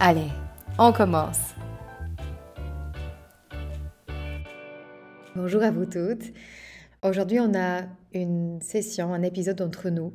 Allez, 0.00 0.28
on 0.78 0.92
commence. 0.92 1.54
Bonjour 5.36 5.62
à 5.62 5.70
vous 5.70 5.86
toutes. 5.86 6.32
Aujourd'hui, 7.02 7.38
on 7.38 7.54
a 7.54 7.82
une 8.12 8.60
session, 8.60 9.14
un 9.14 9.22
épisode 9.22 9.60
entre 9.62 9.90
nous. 9.90 10.12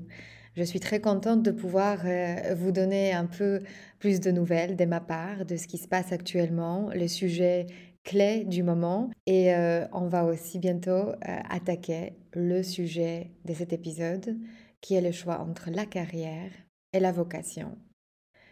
Je 0.56 0.64
suis 0.64 0.82
très 0.82 1.00
contente 1.00 1.44
de 1.44 1.52
pouvoir 1.52 2.00
euh, 2.04 2.54
vous 2.56 2.72
donner 2.72 3.14
un 3.14 3.26
peu 3.26 3.62
plus 4.00 4.20
de 4.20 4.32
nouvelles 4.32 4.76
de 4.76 4.86
ma 4.86 5.00
part, 5.00 5.46
de 5.46 5.56
ce 5.56 5.68
qui 5.68 5.78
se 5.78 5.88
passe 5.88 6.12
actuellement, 6.12 6.90
les 6.94 7.08
sujets 7.08 7.68
clés 8.04 8.44
du 8.44 8.64
moment. 8.64 9.10
Et 9.28 9.56
euh, 9.56 9.86
on 9.94 10.08
va 10.08 10.26
aussi 10.26 10.60
bientôt 10.60 10.92
euh, 10.92 11.14
attaquer 11.50 12.14
le 12.34 12.64
sujet 12.64 13.32
de 13.46 13.54
cet 13.54 13.72
épisode, 13.72 14.38
qui 14.82 14.96
est 14.96 15.02
le 15.02 15.14
choix 15.14 15.40
entre 15.40 15.70
la 15.72 15.86
carrière 15.86 16.52
et 16.92 17.00
la 17.00 17.14
vocation. 17.14 17.78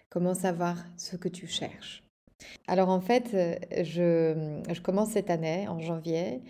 Comment 0.09 0.33
savoir 0.33 0.77
ce 0.95 1.17
que 1.17 1.27
tu 1.27 1.47
cherches 1.47 2.01
Alors 2.67 2.87
en 2.87 3.01
fait, 3.01 3.33
euh, 3.33 3.55
je, 3.83 4.79
commence 4.79 5.09
cette 5.09 5.29
année, 5.29 5.67
en 5.67 5.79
janvier, 5.81 6.41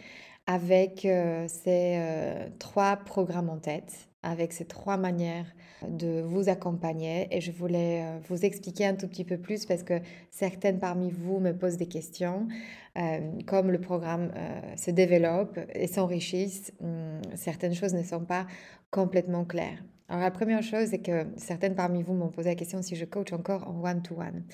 avec 0.45 1.05
euh, 1.05 1.47
ces 1.47 1.95
euh, 1.97 2.49
trois 2.59 2.97
programmes 2.97 3.49
en 3.49 3.57
tête, 3.57 4.09
avec 4.21 4.53
ces 4.53 4.65
trois 4.65 4.97
manières 4.97 5.47
de 5.87 6.21
vous 6.21 6.49
accompagner. 6.49 7.27
Et 7.35 7.41
je 7.41 7.51
voulais 7.51 8.05
vous 8.29 8.45
expliquer 8.45 8.85
un 8.85 8.93
tout 8.93 9.07
petit 9.07 9.25
peu 9.25 9.37
plus 9.37 9.65
parce 9.65 9.81
que 9.81 10.01
certaines 10.29 10.79
parmi 10.79 11.09
vous 11.09 11.39
me 11.39 11.51
posent 11.51 11.77
des 11.77 11.87
questions. 11.87 12.47
comme 13.47 13.71
le 13.71 13.79
programme 13.79 14.31
se 14.75 14.91
développe 14.91 15.59
et 15.73 15.87
s'enrichisse, 15.87 16.73
hum, 16.81 17.21
certaines 17.35 17.75
choses 17.75 17.93
ne 17.93 18.03
sont 18.03 18.25
pas 18.25 18.45
complètement 18.91 19.45
claires. 19.45 19.83
Alors 20.09 20.21
la 20.21 20.31
première 20.31 20.63
chose, 20.63 20.87
c'est 20.89 21.01
que 21.01 21.27
certaines 21.35 21.75
parmi 21.75 22.01
vous 22.01 22.13
m'ont 22.13 22.29
posé 22.29 22.49
la 22.49 22.55
question 22.55 22.81
si 22.81 22.95
je 22.95 23.05
coach 23.05 23.33
encore 23.33 23.67
en 23.67 23.83
one-to-one. 23.83 24.45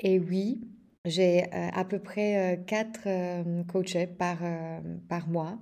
Et 0.00 0.18
oui, 0.18 0.60
j'ai 1.04 1.44
euh, 1.44 1.68
à 1.72 1.84
peu 1.84 1.98
près 1.98 2.54
euh, 2.54 2.56
quatre 2.56 3.00
euh, 3.06 3.62
coachés 3.64 4.06
par, 4.06 4.38
par 5.08 5.28
mois. 5.28 5.58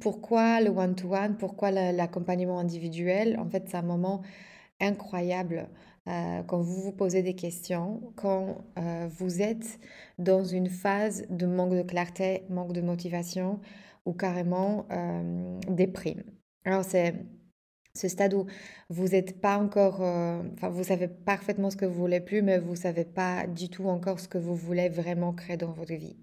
Pourquoi 0.00 0.60
le 0.60 0.70
one-to-one? 0.70 1.36
Pourquoi 1.38 1.70
l'accompagnement 1.70 2.58
individuel? 2.58 3.38
En 3.38 3.48
fait, 3.48 3.64
c'est 3.68 3.76
un 3.76 3.82
moment 3.82 4.22
incroyable 4.80 5.68
quand 6.46 6.60
vous 6.60 6.80
vous 6.80 6.92
posez 6.92 7.22
des 7.22 7.34
questions, 7.34 8.00
quand 8.16 8.64
vous 9.10 9.42
êtes 9.42 9.78
dans 10.18 10.42
une 10.44 10.68
phase 10.68 11.26
de 11.28 11.44
manque 11.46 11.74
de 11.74 11.82
clarté, 11.82 12.44
manque 12.48 12.72
de 12.72 12.80
motivation 12.80 13.60
ou 14.06 14.12
carrément 14.12 14.86
déprime. 15.68 16.22
Alors 16.64 16.84
c'est 16.84 17.14
ce 17.98 18.08
stade 18.08 18.34
où 18.34 18.46
vous 18.88 19.08
n'êtes 19.08 19.40
pas 19.40 19.58
encore, 19.58 19.98
euh, 20.00 20.40
vous 20.70 20.84
savez 20.84 21.08
parfaitement 21.08 21.70
ce 21.70 21.76
que 21.76 21.84
vous 21.84 22.00
voulez 22.00 22.20
plus, 22.20 22.42
mais 22.42 22.58
vous 22.58 22.76
savez 22.76 23.04
pas 23.04 23.46
du 23.46 23.68
tout 23.68 23.86
encore 23.88 24.20
ce 24.20 24.28
que 24.28 24.38
vous 24.38 24.54
voulez 24.54 24.88
vraiment 24.88 25.32
créer 25.32 25.56
dans 25.56 25.72
votre 25.72 25.94
vie. 25.94 26.16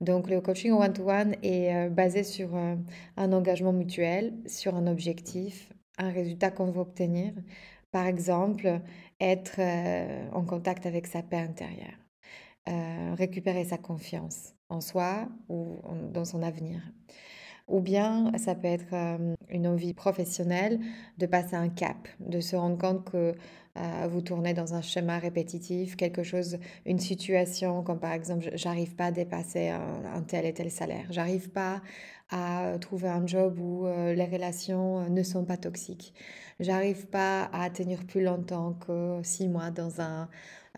Donc 0.00 0.30
le 0.30 0.40
coaching 0.40 0.72
one-to-one 0.72 1.34
est 1.42 1.74
euh, 1.74 1.88
basé 1.90 2.22
sur 2.22 2.56
euh, 2.56 2.76
un 3.16 3.32
engagement 3.32 3.72
mutuel, 3.72 4.34
sur 4.46 4.74
un 4.76 4.86
objectif, 4.86 5.72
un 5.98 6.10
résultat 6.10 6.50
qu'on 6.50 6.70
veut 6.70 6.80
obtenir. 6.80 7.32
Par 7.90 8.06
exemple, 8.06 8.80
être 9.20 9.60
en 10.32 10.44
contact 10.44 10.86
avec 10.86 11.08
sa 11.08 11.24
paix 11.24 11.38
intérieure, 11.38 11.98
récupérer 13.16 13.64
sa 13.64 13.78
confiance 13.78 14.54
en 14.68 14.80
soi 14.80 15.28
ou 15.48 15.80
dans 16.12 16.24
son 16.24 16.44
avenir. 16.44 16.80
Ou 17.70 17.80
bien 17.80 18.32
ça 18.36 18.54
peut 18.56 18.66
être 18.66 18.92
euh, 18.92 19.34
une 19.48 19.66
envie 19.66 19.94
professionnelle 19.94 20.80
de 21.18 21.26
passer 21.26 21.54
un 21.54 21.68
cap, 21.68 22.08
de 22.18 22.40
se 22.40 22.56
rendre 22.56 22.76
compte 22.76 23.04
que 23.04 23.34
euh, 23.76 24.08
vous 24.10 24.20
tournez 24.20 24.52
dans 24.52 24.74
un 24.74 24.82
schéma 24.82 25.18
répétitif, 25.18 25.94
quelque 25.94 26.24
chose, 26.24 26.58
une 26.84 26.98
situation 26.98 27.84
comme 27.84 28.00
par 28.00 28.12
exemple 28.12 28.50
j'arrive 28.54 28.96
pas 28.96 29.06
à 29.06 29.10
dépasser 29.12 29.68
un, 29.68 30.22
tel 30.22 30.46
et 30.46 30.52
tel 30.52 30.70
salaire, 30.72 31.06
j'arrive 31.10 31.50
pas 31.50 31.80
à 32.30 32.76
trouver 32.80 33.08
un 33.08 33.24
job 33.24 33.60
où 33.60 33.86
euh, 33.86 34.14
les 34.14 34.24
relations 34.24 35.08
ne 35.08 35.22
sont 35.22 35.44
pas 35.44 35.56
toxiques, 35.56 36.12
j'arrive 36.58 37.06
pas 37.06 37.48
à 37.52 37.70
tenir 37.70 38.04
plus 38.04 38.22
longtemps 38.22 38.72
que 38.84 39.20
six 39.22 39.46
mois 39.46 39.70
dans 39.70 40.00
un 40.00 40.28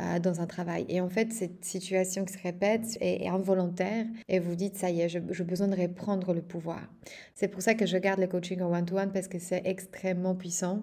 euh, 0.01 0.19
dans 0.19 0.41
un 0.41 0.47
travail. 0.47 0.87
Et 0.89 1.01
en 1.01 1.09
fait, 1.09 1.33
cette 1.33 1.65
situation 1.65 2.25
qui 2.25 2.33
se 2.33 2.43
répète 2.43 2.97
est, 3.01 3.29
involontaire 3.29 4.07
et 4.29 4.39
vous 4.39 4.55
dites, 4.55 4.77
ça 4.77 4.91
y 4.91 5.03
est, 5.03 5.09
j'ai 5.09 5.21
besoin 5.21 5.69
de 5.69 5.77
reprendre 5.77 6.33
le 6.33 6.41
pouvoir. 6.41 6.81
C'est 7.35 7.49
pour 7.49 7.61
ça 7.61 7.75
que 7.75 7.85
je 7.85 7.99
garde 7.99 8.19
le 8.19 8.27
coaching 8.27 8.63
en 8.63 8.73
one-to-one 8.73 9.13
parce 9.13 9.29
que 9.29 9.39
c'est 9.39 9.63
extrêmement 9.67 10.35
puissant 10.35 10.83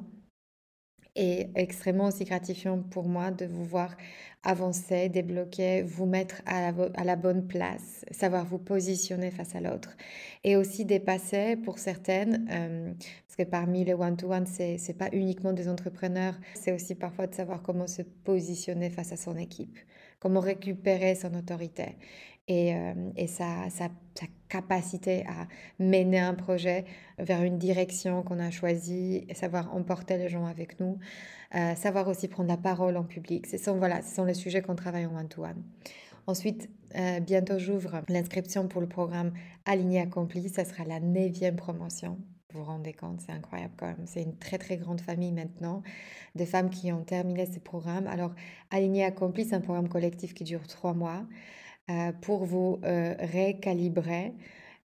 et 1.20 1.50
extrêmement 1.56 2.06
aussi 2.06 2.24
gratifiant 2.24 2.80
pour 2.80 3.10
moi 3.10 3.30
de 3.30 3.46
vous 3.46 3.66
voir 3.66 3.98
avancer, 4.44 5.10
débloquer, 5.10 5.82
vous 5.84 6.06
mettre 6.06 6.42
à 6.46 6.72
la, 7.04 7.16
bonne 7.18 7.46
place, 7.46 8.06
savoir 8.10 8.46
vous 8.46 8.58
positionner 8.58 9.30
face 9.30 9.54
à 9.54 9.60
l'autre. 9.60 9.98
Et 10.46 10.56
aussi 10.56 10.86
dépasser 10.86 11.58
pour 11.58 11.78
certaines, 11.78 12.48
euh, 12.50 12.94
parce 13.28 13.36
que 13.38 13.44
parmi 13.44 13.84
les 13.84 13.94
one-to-one, 13.94 14.48
ce 14.48 14.88
n'est 14.88 14.98
pas 14.98 15.10
uniquement 15.12 15.52
des 15.52 15.68
entrepreneurs, 15.68 16.36
c'est 16.56 16.72
aussi 16.72 16.96
parfois 16.96 17.28
de 17.28 17.36
savoir 17.36 17.62
comment 17.64 17.88
se 17.88 18.02
positionner 18.02 18.90
face 18.90 19.12
à 19.12 19.18
son 19.18 19.36
équipe, 19.36 19.78
comment 20.22 20.40
récupérer 20.40 21.16
son 21.16 21.34
autorité 21.34 21.98
et, 22.50 22.74
euh, 22.76 22.94
sa, 23.28 23.90
capacité 24.50 25.24
à 25.28 25.48
mener 25.78 26.18
un 26.18 26.34
projet 26.34 26.84
vers 27.20 27.44
une 27.44 27.60
direction 27.60 28.24
qu'on 28.24 28.40
a 28.40 28.50
choisie, 28.50 29.28
savoir 29.36 29.76
emporter 29.76 30.18
les 30.18 30.28
gens 30.28 30.48
avec 30.48 30.80
nous, 30.80 30.98
euh, 31.54 31.76
savoir 31.76 32.08
aussi 32.08 32.28
prendre 32.28 32.50
la 32.50 32.58
parole 32.58 32.98
en 32.98 33.04
public. 33.04 33.46
Ce 33.46 33.60
sont, 33.60 33.78
voilà, 33.78 34.02
ce 34.02 34.16
sont 34.16 34.26
les 34.26 34.34
sujets 34.34 34.64
qu'on 34.64 34.76
travaille 34.76 35.06
en 35.06 35.16
one-to-one. 35.16 35.62
Ensuite, 36.26 36.68
euh, 36.96 37.20
bientôt 37.20 37.60
j'ouvre 37.60 38.02
l'inscription 38.10 38.68
pour 38.68 38.82
le 38.82 38.88
programme 38.88 39.34
Aligné 39.66 40.02
Accompli. 40.02 40.50
Ça 40.50 40.66
sera 40.66 40.84
la 40.84 41.00
neuvième 41.00 41.56
promotion. 41.56 42.18
Vous 42.52 42.62
vous 42.62 42.66
rendez 42.66 42.94
compte, 42.94 43.22
c'est 43.22 43.32
incroyable 43.32 43.76
quand 43.78 43.86
même. 43.86 44.06
C'est 44.06 44.24
une 44.24 44.36
très 44.36 44.58
très 44.58 44.78
grande 44.78 45.02
famille 45.02 45.32
maintenant 45.32 45.84
de 46.34 46.46
femmes 46.46 46.72
qui 46.72 46.92
ont 46.92 47.04
terminé 47.04 47.46
ces 47.46 47.60
programmes. 47.60 48.08
Alors, 48.08 48.34
Aligné 48.72 49.06
Accompli, 49.06 49.46
c'est 49.46 49.54
un 49.54 49.62
programme 49.62 49.90
collectif 49.90 50.34
qui 50.34 50.44
dure 50.44 50.66
trois 50.66 50.96
mois. 50.96 51.24
Euh, 51.90 52.12
pour 52.22 52.46
vous 52.46 52.80
euh, 52.84 53.16
récalibrer 53.20 54.34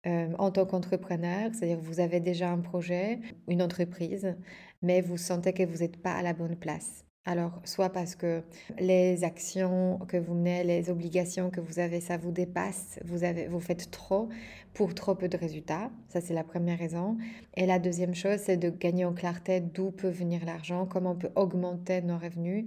euh, 0.05 0.33
en 0.39 0.51
tant 0.51 0.65
qu'entrepreneur, 0.65 1.49
c'est-à-dire 1.53 1.79
vous 1.79 1.99
avez 1.99 2.21
déjà 2.21 2.49
un 2.49 2.59
projet, 2.59 3.19
une 3.49 3.61
entreprise, 3.61 4.35
mais 4.81 5.01
vous 5.01 5.17
sentez 5.17 5.53
que 5.53 5.63
vous 5.63 5.79
n'êtes 5.79 6.01
pas 6.01 6.13
à 6.13 6.21
la 6.21 6.33
bonne 6.33 6.55
place. 6.55 7.03
Alors, 7.25 7.61
soit 7.63 7.89
parce 7.89 8.15
que 8.15 8.43
les 8.79 9.23
actions 9.23 9.97
que 10.09 10.17
vous 10.17 10.33
menez, 10.33 10.65
les 10.65 10.89
obligations 10.89 11.51
que 11.51 11.61
vous 11.61 11.79
avez, 11.79 12.01
ça 12.01 12.17
vous 12.17 12.31
dépasse, 12.31 12.99
vous, 13.05 13.23
avez, 13.23 13.47
vous 13.47 13.61
faites 13.61 13.89
trop 13.91 14.27
pour 14.73 14.93
trop 14.93 15.15
peu 15.15 15.29
de 15.29 15.37
résultats. 15.37 15.89
Ça, 16.09 16.19
c'est 16.19 16.33
la 16.33 16.43
première 16.43 16.77
raison. 16.77 17.17
Et 17.55 17.65
la 17.65 17.79
deuxième 17.79 18.13
chose, 18.13 18.39
c'est 18.39 18.57
de 18.57 18.69
gagner 18.69 19.05
en 19.05 19.13
clarté 19.13 19.61
d'où 19.61 19.91
peut 19.91 20.09
venir 20.09 20.43
l'argent, 20.45 20.85
comment 20.85 21.11
on 21.11 21.15
peut 21.15 21.31
augmenter 21.35 22.01
nos 22.01 22.17
revenus 22.17 22.65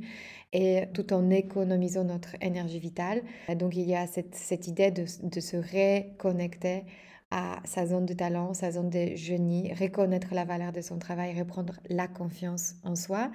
et 0.54 0.84
tout 0.94 1.12
en 1.12 1.28
économisant 1.28 2.04
notre 2.04 2.34
énergie 2.40 2.80
vitale. 2.80 3.22
Donc, 3.56 3.76
il 3.76 3.86
y 3.86 3.94
a 3.94 4.06
cette, 4.06 4.68
idée 4.68 4.90
de, 4.90 5.04
de 5.22 5.40
se 5.40 5.58
reconnecter 5.58 6.84
à 7.30 7.60
sa 7.64 7.86
zone 7.86 8.06
de 8.06 8.14
talent, 8.14 8.54
sa 8.54 8.70
zone 8.70 8.88
de 8.88 9.16
génie, 9.16 9.74
reconnaître 9.74 10.28
la 10.32 10.44
valeur 10.44 10.72
de 10.72 10.80
son 10.80 10.98
travail, 10.98 11.38
reprendre 11.38 11.74
la 11.90 12.08
confiance 12.08 12.76
en 12.84 12.94
soi 12.94 13.30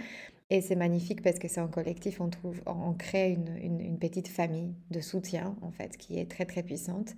Et 0.53 0.59
c'est 0.59 0.75
magnifique 0.75 1.21
parce 1.21 1.39
que 1.39 1.47
c'est 1.47 1.61
en 1.61 1.69
collectif, 1.69 2.19
on 2.19 2.29
trouve, 2.29 2.61
on 2.65 2.91
crée 2.91 3.31
une, 3.31 3.79
une, 3.79 3.97
petite 3.97 4.27
famille 4.27 4.73
de 4.89 4.99
soutien, 4.99 5.55
en 5.61 5.71
fait, 5.71 5.95
qui 5.95 6.19
est 6.19 6.29
très, 6.29 6.43
très 6.43 6.61
puissante. 6.61 7.15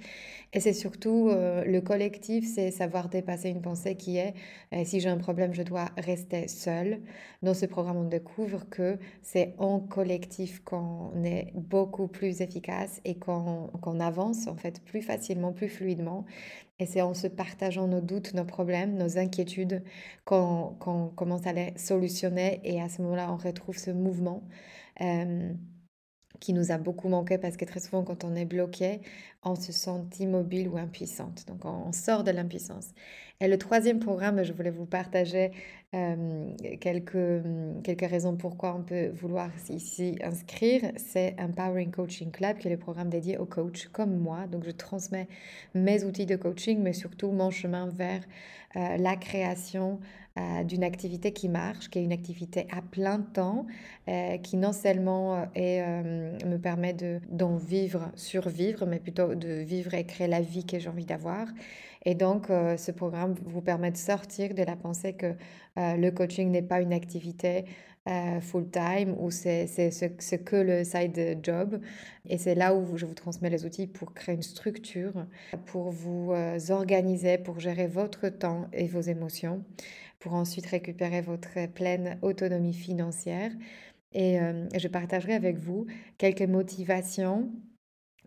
Et 0.54 0.60
c'est 0.60 0.74
surtout, 0.74 1.30
euh, 1.30 1.64
le 1.66 1.82
collectif, 1.82 2.46
c'est 2.46 2.70
savoir 2.70 3.10
dépasser 3.10 3.50
une 3.50 3.64
pensée 3.64 3.96
qui 3.96 4.18
est, 4.18 4.36
euh, 4.72 4.84
si 4.86 5.00
j'ai 5.00 5.10
un 5.10 5.18
problème, 5.18 5.52
je 5.52 5.64
dois 5.64 5.90
rester 5.98 6.48
seul. 6.48 7.00
Dans 7.42 7.56
ce 7.56 7.66
programme, 7.66 7.98
on 7.98 8.08
découvre 8.08 8.70
que 8.70 9.00
c'est 9.24 9.56
en 9.58 9.80
collectif 9.80 10.64
qu'on 10.64 11.24
est 11.24 11.54
beaucoup 11.56 12.08
plus 12.08 12.42
efficace 12.42 13.02
et 13.04 13.16
qu'on 13.16 14.00
avance, 14.00 14.46
en 14.46 14.56
fait, 14.56 14.80
plus 14.84 15.02
facilement, 15.02 15.54
plus 15.54 15.70
fluidement. 15.70 16.24
Et 16.84 16.86
c'est 16.86 17.02
en 17.02 17.14
se 17.14 17.28
partageant 17.28 17.88
nos 17.88 18.02
doutes, 18.02 18.34
nos 18.34 18.44
problèmes, 18.44 18.98
nos 18.98 19.18
inquiétudes 19.18 19.84
qu'on 20.26 20.76
commence 21.16 21.48
à 21.48 21.54
les 21.54 21.72
solutionner. 21.78 22.60
Et 22.66 22.82
à 22.82 22.90
ce 22.90 23.02
moment-là, 23.04 23.32
on 23.32 23.38
retrouve 23.38 23.78
ce 23.78 23.90
mouvement. 23.90 24.44
Euh, 25.00 25.54
qui 26.44 26.52
nous 26.52 26.74
a 26.74 26.78
beaucoup 26.78 27.08
manqué 27.08 27.38
parce 27.38 27.56
que 27.56 27.64
très 27.64 27.80
souvent 27.80 28.04
quand 28.04 28.26
on 28.26 28.36
est 28.36 28.44
bloqué, 28.44 29.00
on 29.44 29.56
se 29.56 29.72
sent 29.72 30.02
immobile 30.20 30.68
ou 30.68 30.78
impuissante. 30.78 31.46
Donc 31.48 31.64
on, 31.64 31.94
sort 31.94 32.26
de 32.26 32.32
l'impuissance. 32.32 32.90
Et 33.40 33.48
le 33.48 33.58
troisième 33.58 34.00
programme, 34.00 34.44
je 34.44 34.52
voulais 34.52 34.70
vous 34.70 34.86
partager 34.86 35.52
euh, 35.96 36.50
quelques, 36.82 37.44
quelques 37.84 38.10
raisons 38.10 38.36
pourquoi 38.36 38.76
on 38.76 38.84
peut 38.84 39.08
vouloir 39.08 39.52
s'y 39.58 40.18
inscrire. 40.22 40.92
C'est 40.98 41.34
Empowering 41.40 41.92
Coaching 41.92 42.30
Club, 42.30 42.58
qui 42.58 42.68
est 42.68 42.72
le 42.72 42.78
programme 42.78 43.10
dédié 43.10 43.38
aux 43.38 43.46
coachs 43.46 43.88
comme 43.94 44.18
moi. 44.18 44.46
Donc 44.48 44.66
je 44.66 44.72
transmets 44.72 45.30
mes 45.74 46.04
outils 46.04 46.26
de 46.26 46.36
coaching, 46.36 46.82
mais 46.82 46.94
surtout 46.94 47.32
mon 47.32 47.52
chemin 47.52 47.88
vers 47.88 48.22
euh, 48.76 48.98
la 48.98 49.16
création 49.16 50.02
euh, 50.40 50.64
d'une 50.64 50.84
activité 50.84 51.32
qui 51.32 51.48
marche, 51.48 51.92
qui 51.92 52.00
est 52.00 52.04
une 52.04 52.12
activité 52.12 52.66
à 52.72 52.82
plein 52.82 53.20
temps, 53.20 53.68
euh, 54.08 54.38
qui 54.40 54.58
non 54.58 54.74
seulement 54.74 55.46
me 55.56 56.58
permet 56.58 56.96
d'en 57.30 57.56
vivre, 57.58 58.12
survivre, 58.16 58.88
mais 58.88 59.00
plutôt 59.00 59.36
de 59.36 59.62
vivre 59.62 59.94
et 59.94 60.06
créer 60.06 60.28
la 60.28 60.42
vie 60.42 60.66
que 60.66 60.80
j'ai 60.80 60.90
envie 60.90 61.06
d'avoir. 61.06 61.48
Et 62.06 62.16
donc, 62.16 62.48
ce 62.48 62.92
programme 62.92 63.36
vous 63.46 63.62
permet 63.62 63.92
de 63.92 63.98
sortir 63.98 64.56
de 64.56 64.64
la 64.64 64.76
pensée 64.76 65.14
que 65.14 65.36
le 65.78 66.10
coaching 66.10 66.50
n'est 66.50 66.64
pas 66.64 66.82
une 66.82 66.94
activité 66.94 67.66
full-time 68.42 69.16
ou 69.20 69.32
c'est 69.32 69.68
ce, 69.68 70.36
que 70.36 70.56
le 70.56 70.84
side 70.84 71.40
job. 71.44 71.80
Et 72.28 72.38
c'est 72.38 72.56
là 72.56 72.76
où 72.76 72.98
je 72.98 73.06
vous 73.06 73.14
transmets 73.14 73.50
les 73.50 73.66
outils 73.66 73.88
pour 73.88 74.14
créer 74.14 74.36
une 74.36 74.42
structure, 74.42 75.14
pour 75.68 75.92
vous 75.92 76.34
organiser, 76.70 77.38
pour 77.38 77.60
gérer 77.60 77.88
votre 77.88 78.28
temps 78.28 78.68
et 78.74 78.88
vos 78.88 79.02
émotions, 79.02 79.64
pour 80.24 80.34
ensuite 80.34 80.66
récupérer 80.66 81.22
votre 81.22 81.68
pleine 81.74 82.18
autonomie 82.22 82.74
financière. 82.74 83.52
Et 84.16 84.38
je 84.78 84.88
partagerai 84.88 85.34
avec 85.34 85.58
vous 85.58 85.88
quelques 86.20 86.44
motivations 86.44 87.52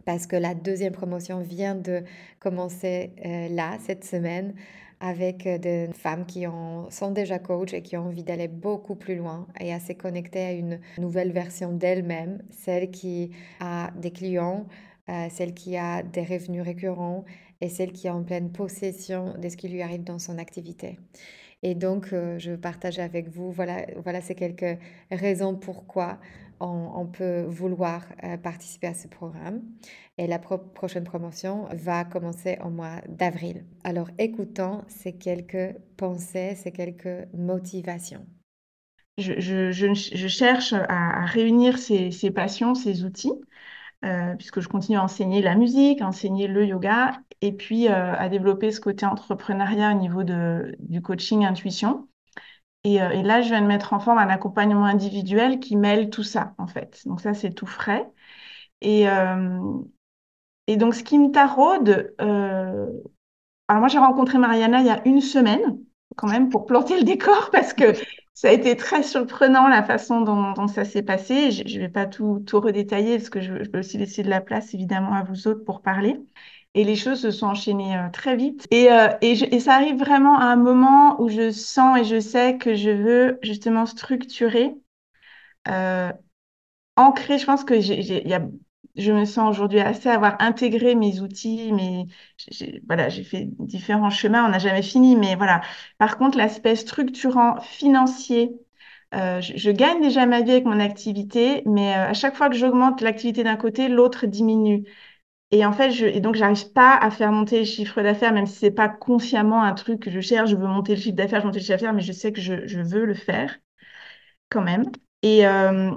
parce 0.04 0.26
que 0.26 0.36
la 0.36 0.54
deuxième 0.54 0.92
promotion 0.92 1.40
vient 1.40 1.76
de 1.76 2.02
commencer 2.40 3.12
là, 3.50 3.78
cette 3.80 4.04
semaine, 4.04 4.54
avec 5.00 5.46
euh, 5.46 5.58
des 5.58 5.88
femmes 5.92 6.24
qui 6.26 6.44
sont 6.90 7.10
déjà 7.10 7.38
coach 7.38 7.74
et 7.74 7.82
qui 7.82 7.96
ont 7.96 8.06
envie 8.06 8.22
d'aller 8.22 8.48
beaucoup 8.48 8.94
plus 8.94 9.16
loin 9.16 9.46
et 9.60 9.72
à 9.72 9.80
se 9.80 9.92
connecter 9.92 10.40
à 10.40 10.52
une 10.52 10.80
nouvelle 10.98 11.32
version 11.32 11.72
d'elles-mêmes, 11.72 12.42
celle 12.50 12.90
qui 12.90 13.30
a 13.60 13.90
des 13.96 14.10
clients, 14.10 14.66
euh, 15.08 15.26
celle 15.30 15.54
qui 15.54 15.76
a 15.76 16.02
des 16.02 16.22
revenus 16.22 16.62
récurrents 16.62 17.24
et 17.60 17.68
celle 17.68 17.92
qui 17.92 18.06
est 18.06 18.10
en 18.10 18.22
pleine 18.22 18.50
possession 18.50 19.34
de 19.38 19.48
ce 19.48 19.56
qui 19.56 19.68
lui 19.68 19.82
arrive 19.82 20.04
dans 20.04 20.18
son 20.18 20.38
activité. 20.38 20.98
Et 21.62 21.74
donc, 21.74 22.12
euh, 22.12 22.38
je 22.38 22.52
partage 22.52 22.98
avec 22.98 23.28
vous, 23.28 23.50
voilà, 23.50 23.86
voilà 24.02 24.20
ces 24.20 24.34
quelques 24.34 24.78
raisons 25.10 25.56
pourquoi 25.56 26.18
on, 26.60 27.06
peut 27.06 27.42
vouloir 27.42 28.04
euh, 28.24 28.36
participer 28.36 28.86
à 28.88 28.94
ce 28.94 29.08
programme. 29.08 29.62
Et 30.18 30.26
la 30.26 30.38
prochaine 30.38 31.04
promotion 31.04 31.68
va 31.72 32.04
commencer 32.04 32.58
au 32.64 32.70
mois 32.70 33.00
d'avril. 33.08 33.64
Alors 33.84 34.08
écoutons 34.18 34.82
ces 34.88 35.12
quelques 35.12 35.76
pensées, 35.96 36.54
ces 36.54 36.72
quelques 36.72 37.28
motivations. 37.34 38.26
Je, 39.18 40.28
cherche 40.28 40.74
à, 40.74 41.24
réunir 41.24 41.78
ces, 41.78 42.30
passions, 42.30 42.74
ces 42.74 43.04
outils, 43.04 43.32
euh, 44.04 44.34
puisque 44.36 44.60
je 44.60 44.68
continue 44.68 44.98
à 44.98 45.04
enseigner 45.04 45.40
la 45.40 45.54
musique, 45.54 46.02
à 46.02 46.06
enseigner 46.06 46.48
le 46.48 46.66
yoga, 46.66 47.18
et 47.42 47.52
puis 47.52 47.88
euh, 47.88 48.14
à 48.14 48.28
développer 48.28 48.70
ce 48.72 48.80
côté 48.80 49.06
entrepreneuriat 49.06 49.92
au 49.92 49.98
niveau 49.98 50.24
de, 50.24 50.74
du 50.80 51.02
coaching 51.02 51.44
intuition. 51.44 52.08
Euh, 52.86 53.10
et, 53.10 53.22
là, 53.22 53.42
je 53.42 53.48
viens 53.48 53.62
de 53.62 53.66
mettre 53.66 53.92
en 53.92 54.00
forme 54.00 54.18
un 54.18 54.28
accompagnement 54.28 54.84
individuel 54.84 55.58
qui 55.58 55.76
mêle 55.76 56.08
tout 56.10 56.22
ça, 56.22 56.54
en 56.58 56.68
fait. 56.68 57.02
Donc 57.06 57.20
ça, 57.20 57.34
c'est 57.34 57.52
tout 57.52 57.66
frais. 57.66 58.08
Et, 58.80 59.08
euh, 59.08 59.60
donc, 60.68 60.94
ce 60.94 61.02
qui 61.02 61.18
me 61.18 61.30
taraude, 61.30 62.14
alors 62.18 63.80
moi, 63.80 63.88
j'ai 63.88 63.98
rencontré 63.98 64.38
Mariana 64.38 64.80
il 64.80 64.86
y 64.86 64.90
a 64.90 65.06
une 65.06 65.20
semaine, 65.20 65.78
quand 66.16 66.28
même, 66.28 66.48
pour 66.48 66.66
planter 66.66 66.96
le 66.98 67.04
décor, 67.04 67.50
parce 67.52 67.72
que 67.72 67.92
ça 68.34 68.48
a 68.48 68.52
été 68.52 68.76
très 68.76 69.02
surprenant 69.02 69.66
la 69.68 69.82
façon 69.82 70.20
dont, 70.20 70.68
ça 70.68 70.84
s'est 70.84 71.02
passé. 71.02 71.50
Je 71.50 71.62
ne 71.62 71.80
vais 71.80 71.88
pas 71.88 72.06
tout, 72.06 72.40
tout 72.46 72.60
redétailler, 72.60 73.18
parce 73.18 73.30
que 73.30 73.40
je, 73.40 73.64
je 73.64 73.70
veux 73.70 73.80
aussi 73.80 73.98
laisser 73.98 74.22
de 74.22 74.30
la 74.30 74.40
place, 74.40 74.74
évidemment, 74.74 75.12
à 75.14 75.24
vous 75.24 75.48
autres 75.48 75.64
pour 75.64 75.82
parler 75.82 76.20
et 76.76 76.84
les 76.84 76.94
choses 76.94 77.22
se 77.22 77.30
sont 77.30 77.46
enchaînées 77.46 77.96
euh, 77.96 78.10
très 78.12 78.36
vite. 78.36 78.66
Et, 78.70 78.92
euh, 78.92 79.08
et, 79.22 79.60
ça 79.60 79.74
arrive 79.74 79.98
vraiment 79.98 80.38
à 80.38 80.44
un 80.44 80.56
moment 80.56 81.20
où 81.20 81.28
je 81.30 81.50
sens 81.50 81.98
et 81.98 82.04
je 82.04 82.20
sais 82.20 82.58
que 82.58 82.74
je 82.74 82.90
veux 82.90 83.38
justement 83.42 83.86
structurer, 83.86 84.74
euh, 85.68 86.12
ancrer. 86.96 87.38
Je 87.38 87.46
pense 87.46 87.64
que 87.64 87.80
je 87.80 89.12
me 89.12 89.24
sens 89.24 89.50
aujourd'hui 89.50 89.80
assez 89.80 90.10
avoir 90.10 90.36
intégré 90.40 90.94
mes 90.94 91.20
outils, 91.20 91.72
mais 91.72 92.06
voilà, 92.86 93.08
j'ai 93.08 93.24
fait 93.24 93.48
différents 93.58 94.10
chemins. 94.10 94.44
On 94.44 94.50
n'a 94.50 94.58
jamais 94.58 94.82
fini, 94.82 95.16
mais 95.16 95.34
voilà. 95.34 95.62
Par 95.96 96.18
contre, 96.18 96.36
l'aspect 96.36 96.76
structurant 96.76 97.58
financier. 97.60 98.52
Je, 99.12 99.70
gagne 99.70 100.02
déjà 100.02 100.26
ma 100.26 100.42
vie 100.42 100.50
avec 100.50 100.66
mon 100.66 100.78
activité, 100.78 101.62
mais 101.64 101.94
à 101.94 102.12
chaque 102.12 102.36
fois 102.36 102.50
que 102.50 102.56
j'augmente 102.56 103.00
l'activité 103.00 103.44
d'un 103.44 103.56
côté, 103.56 103.88
l'autre 103.88 104.26
diminue. 104.26 104.84
Et 105.52 105.64
en 105.64 105.72
fait, 105.72 105.92
je, 105.92 106.06
et 106.06 106.20
donc, 106.20 106.34
j'arrive 106.34 106.72
pas 106.72 106.96
à 106.96 107.10
faire 107.10 107.30
monter 107.30 107.60
le 107.60 107.64
chiffre 107.64 108.02
d'affaires, 108.02 108.32
même 108.32 108.46
si 108.46 108.56
c'est 108.56 108.70
pas 108.72 108.88
consciemment 108.88 109.62
un 109.62 109.74
truc 109.74 110.00
que 110.00 110.10
je 110.10 110.20
cherche. 110.20 110.50
Je 110.50 110.56
veux 110.56 110.66
monter 110.66 110.94
le 110.96 111.00
chiffre 111.00 111.16
d'affaires, 111.16 111.40
je 111.40 111.44
veux 111.44 111.48
monter 111.48 111.60
le 111.60 111.64
chiffre 111.64 111.76
d'affaires, 111.76 111.94
mais 111.94 112.02
je 112.02 112.12
sais 112.12 112.32
que 112.32 112.40
je, 112.40 112.80
veux 112.82 113.04
le 113.04 113.14
faire 113.14 113.56
quand 114.50 114.62
même. 114.62 114.84
Et, 115.22 115.46
euh, 115.46 115.92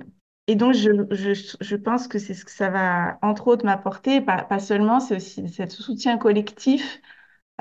donc, 0.49 0.73
je, 0.73 1.75
pense 1.75 2.07
que 2.07 2.19
c'est 2.19 2.33
ce 2.33 2.45
que 2.45 2.51
ça 2.51 2.69
va, 2.69 3.19
entre 3.21 3.47
autres, 3.47 3.65
m'apporter. 3.65 4.21
Pas, 4.21 4.59
seulement, 4.59 4.99
c'est 4.99 5.15
aussi 5.17 5.47
ce 5.49 5.67
soutien 5.67 6.17
collectif, 6.17 7.01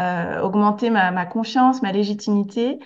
euh, 0.01 0.41
augmenter 0.41 0.91
ma, 0.91 1.27
confiance, 1.27 1.83
ma 1.83 1.93
légitimité. 1.93 2.79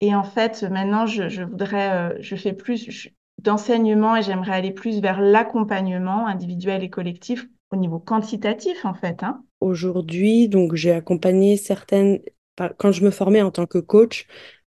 Et 0.00 0.14
en 0.14 0.24
fait, 0.24 0.62
maintenant, 0.64 1.06
je 1.06 1.42
voudrais, 1.44 1.92
euh, 1.92 2.16
je 2.20 2.36
fais 2.36 2.52
plus 2.54 3.10
d'enseignement 3.38 4.16
et 4.16 4.22
j'aimerais 4.22 4.52
aller 4.52 4.72
plus 4.72 5.00
vers 5.00 5.20
l'accompagnement 5.20 6.26
individuel 6.26 6.82
et 6.82 6.90
collectif 6.90 7.46
au 7.70 7.76
niveau 7.76 7.98
quantitatif, 7.98 8.84
en 8.84 8.94
fait. 8.94 9.22
Hein. 9.22 9.44
Aujourd'hui, 9.60 10.48
donc, 10.48 10.74
j'ai 10.74 10.92
accompagné 10.92 11.56
certaines. 11.56 12.20
Quand 12.78 12.92
je 12.92 13.04
me 13.04 13.10
formais 13.10 13.42
en 13.42 13.50
tant 13.50 13.66
que 13.66 13.78
coach, 13.78 14.26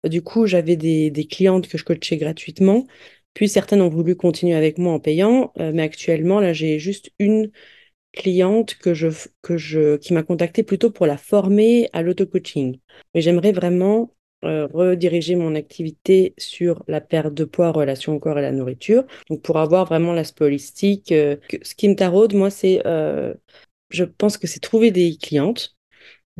du 0.04 0.22
coup, 0.22 0.46
j'avais 0.46 0.76
des, 0.76 1.26
clientes 1.30 1.68
que 1.68 1.78
je 1.78 1.84
coachais 1.84 2.16
gratuitement. 2.16 2.86
Puis 3.34 3.48
certaines 3.48 3.82
ont 3.82 3.88
voulu 3.88 4.16
continuer 4.16 4.54
avec 4.54 4.78
moi 4.78 4.92
en 4.94 5.00
payant, 5.00 5.52
euh, 5.58 5.70
mais 5.72 5.82
actuellement, 5.82 6.40
là, 6.40 6.52
j'ai 6.52 6.78
juste 6.78 7.10
une 7.18 7.50
cliente 8.12 8.74
que 8.76 8.94
je, 8.94 9.08
que 9.42 9.56
je, 9.56 9.96
qui 9.96 10.12
m'a 10.14 10.22
contacté 10.22 10.62
plutôt 10.62 10.90
pour 10.90 11.06
la 11.06 11.16
former 11.18 11.88
à 11.92 12.02
l'auto-coaching. 12.02 12.80
Mais 13.14 13.20
j'aimerais 13.20 13.52
vraiment 13.52 14.12
euh, 14.44 14.68
rediriger 14.72 15.34
mon 15.34 15.56
activité 15.56 16.32
sur 16.38 16.84
la 16.86 17.00
perte 17.00 17.34
de 17.34 17.44
poids, 17.44 17.72
relation 17.72 18.14
au 18.14 18.20
corps 18.20 18.38
et 18.38 18.42
la 18.42 18.52
nourriture. 18.52 19.04
Donc 19.28 19.42
pour 19.42 19.58
avoir 19.58 19.84
vraiment 19.86 20.12
l'aspect 20.12 20.44
holistique, 20.44 21.10
euh, 21.10 21.36
ce 21.62 21.74
qui 21.74 21.88
me 21.88 21.96
taraude, 21.96 22.34
moi, 22.34 22.48
c'est, 22.48 22.86
euh, 22.86 23.34
je 23.90 24.04
pense 24.04 24.38
que 24.38 24.46
c'est 24.46 24.60
trouver 24.60 24.92
des 24.92 25.16
clientes 25.16 25.76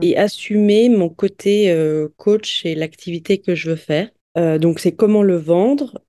et 0.01 0.17
assumer 0.17 0.89
mon 0.89 1.09
côté 1.09 1.75
coach 2.17 2.65
et 2.65 2.77
l'activité 2.77 3.39
que 3.41 3.57
je 3.57 3.71
veux 3.71 3.77
faire. 3.77 4.11
donc 4.37 4.79
c'est 4.79 4.95
comment 4.95 5.25
le 5.25 5.37
vendre. 5.37 6.01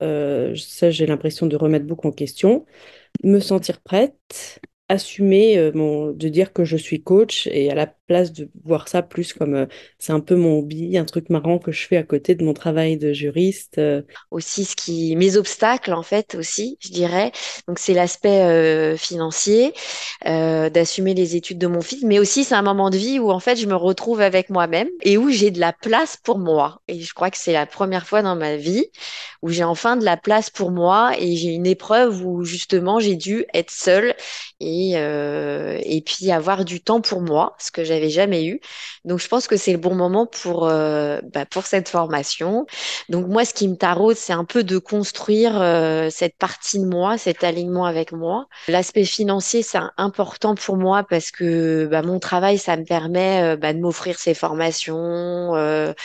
ça, 0.56 0.92
j'ai 0.92 1.08
l'impression 1.08 1.48
de 1.48 1.56
remettre 1.56 1.88
beaucoup 1.88 2.08
en 2.08 2.12
question. 2.12 2.68
Me 3.24 3.40
sentir 3.40 3.82
prête, 3.82 4.62
assumer 4.90 5.72
mon, 5.74 6.12
de 6.12 6.30
dire 6.30 6.54
que 6.54 6.66
je 6.66 6.78
suis 6.78 7.02
coach 7.02 7.48
et 7.48 7.72
à 7.72 7.76
la 7.76 7.96
place 8.10 8.34
de 8.34 8.50
voir 8.66 8.88
ça 8.88 9.04
plus 9.04 9.34
comme 9.34 9.54
euh, 9.54 9.66
c'est 10.00 10.12
un 10.14 10.20
peu 10.20 10.36
mon 10.36 10.58
hobby, 10.58 10.98
un 10.98 11.06
truc 11.06 11.30
marrant 11.30 11.60
que 11.60 11.72
je 11.72 11.86
fais 11.86 11.96
à 11.96 12.02
côté 12.02 12.34
de 12.34 12.44
mon 12.44 12.54
travail 12.54 12.98
de 12.98 13.14
juriste. 13.14 13.78
Euh. 13.78 14.02
Aussi, 14.32 14.66
ce 14.66 14.76
qui, 14.76 15.16
mes 15.16 15.38
obstacles, 15.38 15.94
en 15.94 16.02
fait, 16.02 16.34
aussi, 16.34 16.78
je 16.80 16.90
dirais. 16.90 17.32
Donc, 17.68 17.78
c'est 17.78 17.94
l'aspect 17.94 18.42
euh, 18.42 18.98
financier, 18.98 19.74
d'assumer 20.26 21.14
les 21.14 21.36
études 21.36 21.60
de 21.60 21.68
mon 21.68 21.82
fils, 21.82 22.04
mais 22.04 22.18
aussi, 22.20 22.44
c'est 22.44 22.56
un 22.56 22.64
moment 22.64 22.90
de 22.90 22.98
vie 22.98 23.20
où, 23.20 23.30
en 23.30 23.40
fait, 23.40 23.56
je 23.58 23.68
me 23.68 23.76
retrouve 23.76 24.22
avec 24.22 24.50
moi-même 24.50 24.90
et 25.04 25.18
où 25.18 25.30
j'ai 25.30 25.52
de 25.52 25.60
la 25.60 25.72
place 25.72 26.18
pour 26.18 26.40
moi. 26.40 26.82
Et 26.88 27.00
je 27.00 27.14
crois 27.14 27.30
que 27.30 27.38
c'est 27.38 27.54
la 27.54 27.68
première 27.68 28.08
fois 28.08 28.24
dans 28.24 28.36
ma 28.36 28.56
vie 28.56 28.88
où 29.44 29.50
j'ai 29.50 29.64
enfin 29.64 29.98
de 29.98 30.04
la 30.04 30.18
place 30.18 30.50
pour 30.50 30.72
moi 30.72 31.12
et 31.18 31.36
j'ai 31.36 31.50
une 31.50 31.68
épreuve 31.68 32.26
où, 32.26 32.44
justement, 32.44 33.00
j'ai 33.00 33.16
dû 33.16 33.46
être 33.54 33.72
seule 33.72 34.16
et, 34.60 34.94
et 34.94 36.02
puis 36.02 36.32
avoir 36.32 36.66
du 36.66 36.82
temps 36.82 37.02
pour 37.02 37.22
moi, 37.22 37.56
ce 37.60 37.72
que 37.72 37.84
j'avais 37.84 37.99
jamais 38.08 38.46
eu. 38.46 38.62
Donc 39.06 39.20
je 39.20 39.28
pense 39.28 39.48
que 39.48 39.58
c'est 39.58 39.72
le 39.72 39.78
bon 39.78 39.96
moment 39.96 40.26
pour 40.26 40.68
euh, 40.68 41.20
bah, 41.34 41.46
pour 41.46 41.66
cette 41.66 41.90
formation. 41.90 42.66
Donc 43.08 43.28
moi, 43.28 43.46
ce 43.46 43.54
qui 43.54 43.68
me 43.68 43.76
taraude, 43.76 44.16
c'est 44.16 44.34
un 44.34 44.46
peu 44.46 44.64
de 44.64 44.78
construire 44.78 45.60
euh, 45.62 46.10
cette 46.10 46.38
partie 46.38 46.80
de 46.80 46.86
moi, 46.86 47.18
cet 47.18 47.44
alignement 47.44 47.86
avec 47.86 48.12
moi. 48.12 48.48
L'aspect 48.68 49.06
financier, 49.06 49.64
c'est 49.64 49.80
important 49.98 50.56
pour 50.56 50.78
moi 50.78 51.04
parce 51.10 51.32
que 51.32 51.88
bah, 51.90 52.02
mon 52.02 52.20
travail, 52.20 52.58
ça 52.58 52.76
me 52.76 52.84
permet 52.84 53.42
euh, 53.42 53.56
bah, 53.56 53.74
de 53.74 53.80
m'offrir 53.80 54.20
ces 54.20 54.34
formations, 54.34 55.54
de 55.54 55.96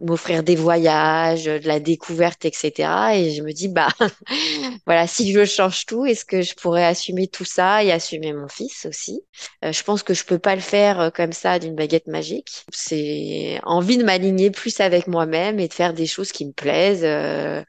m'offrir 0.00 0.42
des 0.42 0.56
voyages, 0.56 1.44
de 1.44 1.66
la 1.66 1.80
découverte, 1.80 2.44
etc. 2.44 2.88
Et 3.14 3.30
je 3.30 3.42
me 3.42 3.52
dis 3.52 3.68
bah 3.68 3.88
voilà, 4.86 5.06
si 5.06 5.32
je 5.32 5.44
change 5.44 5.86
tout, 5.86 6.04
est-ce 6.04 6.24
que 6.24 6.42
je 6.42 6.54
pourrais 6.54 6.84
assumer 6.84 7.28
tout 7.28 7.44
ça 7.44 7.82
et 7.82 7.92
assumer 7.92 8.32
mon 8.32 8.48
fils 8.48 8.86
aussi? 8.86 9.22
Je 9.62 9.82
pense 9.82 10.02
que 10.02 10.14
je 10.14 10.24
peux 10.24 10.38
pas 10.38 10.54
le 10.54 10.60
faire 10.60 11.10
comme 11.14 11.32
d'une 11.60 11.74
baguette 11.74 12.06
magique. 12.06 12.64
C'est 12.72 13.60
envie 13.64 13.98
de 13.98 14.04
m'aligner 14.04 14.50
plus 14.50 14.80
avec 14.80 15.06
moi-même 15.06 15.60
et 15.60 15.68
de 15.68 15.72
faire 15.72 15.94
des 15.94 16.06
choses 16.06 16.32
qui 16.32 16.46
me 16.46 16.52
plaisent. 16.52 17.04
Euh, 17.04 17.62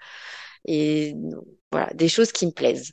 et 0.65 1.15
voilà, 1.71 1.91
des 1.93 2.07
choses 2.07 2.31
qui 2.31 2.45
me 2.45 2.51
plaisent. 2.51 2.91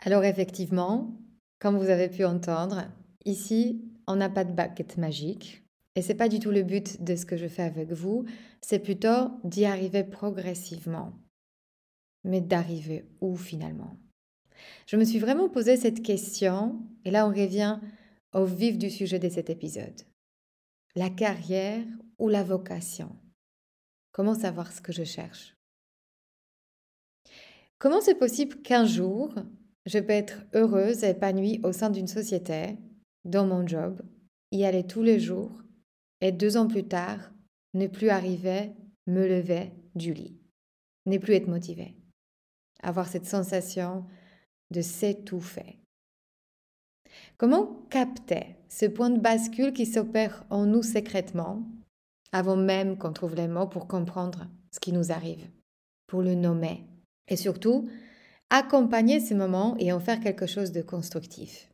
Alors 0.00 0.24
effectivement, 0.24 1.16
comme 1.60 1.78
vous 1.78 1.90
avez 1.90 2.08
pu 2.08 2.24
entendre, 2.24 2.84
ici, 3.24 3.82
on 4.06 4.16
n'a 4.16 4.28
pas 4.28 4.44
de 4.44 4.52
baguette 4.52 4.96
magique. 4.96 5.62
Et 5.94 6.02
c'est 6.02 6.14
pas 6.14 6.28
du 6.28 6.38
tout 6.38 6.50
le 6.50 6.62
but 6.62 7.02
de 7.02 7.14
ce 7.16 7.26
que 7.26 7.36
je 7.36 7.46
fais 7.46 7.62
avec 7.62 7.92
vous, 7.92 8.24
c'est 8.62 8.78
plutôt 8.78 9.30
d'y 9.44 9.66
arriver 9.66 10.04
progressivement. 10.04 11.12
Mais 12.24 12.40
d'arriver 12.40 13.04
où 13.20 13.36
finalement? 13.36 13.96
Je 14.86 14.96
me 14.96 15.04
suis 15.04 15.18
vraiment 15.18 15.48
posé 15.48 15.76
cette 15.76 16.02
question, 16.02 16.80
et 17.04 17.10
là 17.10 17.26
on 17.26 17.30
revient 17.30 17.78
au 18.32 18.44
vif 18.44 18.78
du 18.78 18.88
sujet 18.90 19.18
de 19.18 19.28
cet 19.28 19.50
épisode. 19.50 20.02
La 20.94 21.10
carrière 21.10 21.84
ou 22.18 22.28
la 22.28 22.42
vocation? 22.42 23.14
Comment 24.10 24.34
savoir 24.34 24.72
ce 24.72 24.80
que 24.80 24.92
je 24.92 25.04
cherche? 25.04 25.56
Comment 27.78 28.00
c'est 28.00 28.14
possible 28.14 28.62
qu'un 28.62 28.86
jour, 28.86 29.34
je 29.86 29.98
peux 29.98 30.12
être 30.12 30.44
heureuse 30.54 31.04
et 31.04 31.10
épanouie 31.10 31.60
au 31.62 31.72
sein 31.72 31.90
d'une 31.90 32.06
société, 32.06 32.78
dans 33.24 33.46
mon 33.46 33.66
job, 33.66 34.00
y 34.50 34.64
aller 34.64 34.86
tous 34.86 35.02
les 35.02 35.20
jours, 35.20 35.62
et 36.20 36.32
deux 36.32 36.56
ans 36.56 36.68
plus 36.68 36.86
tard, 36.86 37.32
ne 37.74 37.86
plus 37.86 38.08
arriver, 38.08 38.72
me 39.06 39.26
lever 39.26 39.72
du 39.94 40.14
lit, 40.14 40.40
ne 41.06 41.18
plus 41.18 41.34
être 41.34 41.48
motivée, 41.48 41.96
avoir 42.82 43.08
cette 43.08 43.26
sensation 43.26 44.06
de 44.70 44.80
s'étouffer. 44.80 45.81
Comment 47.36 47.66
capter 47.90 48.56
ce 48.68 48.86
point 48.86 49.10
de 49.10 49.20
bascule 49.20 49.72
qui 49.72 49.86
s'opère 49.86 50.44
en 50.50 50.66
nous 50.66 50.82
secrètement, 50.82 51.62
avant 52.32 52.56
même 52.56 52.96
qu'on 52.96 53.12
trouve 53.12 53.34
les 53.34 53.48
mots 53.48 53.66
pour 53.66 53.86
comprendre 53.86 54.46
ce 54.70 54.80
qui 54.80 54.92
nous 54.92 55.12
arrive, 55.12 55.46
pour 56.06 56.22
le 56.22 56.34
nommer, 56.34 56.84
et 57.28 57.36
surtout, 57.36 57.88
accompagner 58.50 59.20
ces 59.20 59.34
moments 59.34 59.76
et 59.78 59.92
en 59.92 60.00
faire 60.00 60.20
quelque 60.20 60.46
chose 60.46 60.72
de 60.72 60.82
constructif? 60.82 61.68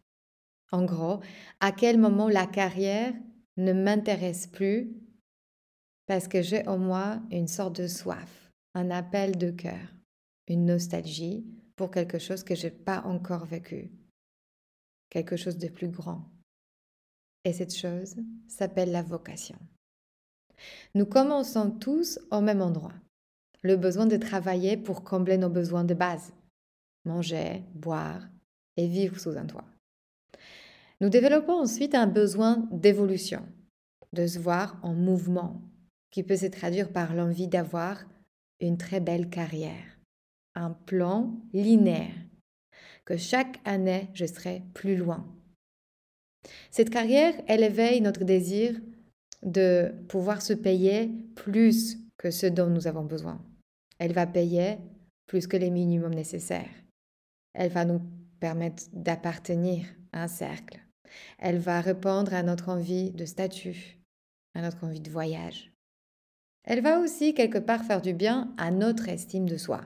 En 0.70 0.84
gros, 0.84 1.20
à 1.60 1.72
quel 1.72 1.98
moment 1.98 2.28
la 2.28 2.46
carrière 2.46 3.12
ne 3.56 3.72
m'intéresse 3.72 4.46
plus 4.46 4.92
parce 6.06 6.26
que 6.26 6.42
j'ai 6.42 6.66
en 6.66 6.78
moi 6.78 7.20
une 7.30 7.48
sorte 7.48 7.80
de 7.80 7.86
soif, 7.86 8.50
un 8.74 8.90
appel 8.90 9.36
de 9.36 9.50
cœur, 9.50 9.94
une 10.48 10.64
nostalgie 10.64 11.46
pour 11.76 11.90
quelque 11.90 12.18
chose 12.18 12.42
que 12.42 12.54
je 12.54 12.66
n'ai 12.66 12.72
pas 12.72 13.02
encore 13.04 13.44
vécu, 13.44 13.90
quelque 15.10 15.36
chose 15.36 15.58
de 15.58 15.68
plus 15.68 15.88
grand. 15.88 16.24
Et 17.44 17.52
cette 17.52 17.74
chose 17.74 18.16
s'appelle 18.46 18.92
la 18.92 19.02
vocation. 19.02 19.56
Nous 20.94 21.06
commençons 21.06 21.70
tous 21.70 22.18
au 22.30 22.40
même 22.40 22.62
endroit. 22.62 22.94
Le 23.62 23.76
besoin 23.76 24.06
de 24.06 24.16
travailler 24.16 24.76
pour 24.76 25.04
combler 25.04 25.38
nos 25.38 25.48
besoins 25.48 25.84
de 25.84 25.94
base. 25.94 26.32
Manger, 27.04 27.62
boire 27.74 28.28
et 28.76 28.86
vivre 28.86 29.18
sous 29.18 29.36
un 29.36 29.46
toit. 29.46 29.64
Nous 31.00 31.08
développons 31.08 31.60
ensuite 31.60 31.94
un 31.94 32.06
besoin 32.06 32.68
d'évolution, 32.72 33.46
de 34.12 34.26
se 34.26 34.38
voir 34.38 34.80
en 34.82 34.94
mouvement, 34.94 35.62
qui 36.10 36.22
peut 36.22 36.36
se 36.36 36.46
traduire 36.46 36.92
par 36.92 37.14
l'envie 37.14 37.48
d'avoir 37.48 38.04
une 38.60 38.78
très 38.78 39.00
belle 39.00 39.30
carrière, 39.30 39.98
un 40.54 40.70
plan 40.70 41.32
linéaire 41.52 42.27
que 43.08 43.16
chaque 43.16 43.58
année, 43.64 44.10
je 44.12 44.26
serai 44.26 44.62
plus 44.74 44.94
loin. 44.94 45.26
Cette 46.70 46.90
carrière, 46.90 47.32
elle 47.46 47.62
éveille 47.62 48.02
notre 48.02 48.22
désir 48.22 48.78
de 49.42 49.94
pouvoir 50.10 50.42
se 50.42 50.52
payer 50.52 51.10
plus 51.34 51.96
que 52.18 52.30
ce 52.30 52.44
dont 52.44 52.66
nous 52.66 52.86
avons 52.86 53.06
besoin. 53.06 53.42
Elle 53.98 54.12
va 54.12 54.26
payer 54.26 54.76
plus 55.26 55.46
que 55.46 55.56
les 55.56 55.70
minimums 55.70 56.14
nécessaires. 56.14 56.68
Elle 57.54 57.72
va 57.72 57.86
nous 57.86 58.02
permettre 58.40 58.84
d'appartenir 58.92 59.86
à 60.12 60.24
un 60.24 60.28
cercle. 60.28 60.78
Elle 61.38 61.58
va 61.58 61.80
répondre 61.80 62.34
à 62.34 62.42
notre 62.42 62.68
envie 62.68 63.10
de 63.12 63.24
statut, 63.24 64.02
à 64.54 64.60
notre 64.60 64.84
envie 64.84 65.00
de 65.00 65.10
voyage. 65.10 65.72
Elle 66.64 66.82
va 66.82 67.00
aussi 67.00 67.32
quelque 67.32 67.56
part 67.56 67.84
faire 67.84 68.02
du 68.02 68.12
bien 68.12 68.52
à 68.58 68.70
notre 68.70 69.08
estime 69.08 69.48
de 69.48 69.56
soi, 69.56 69.80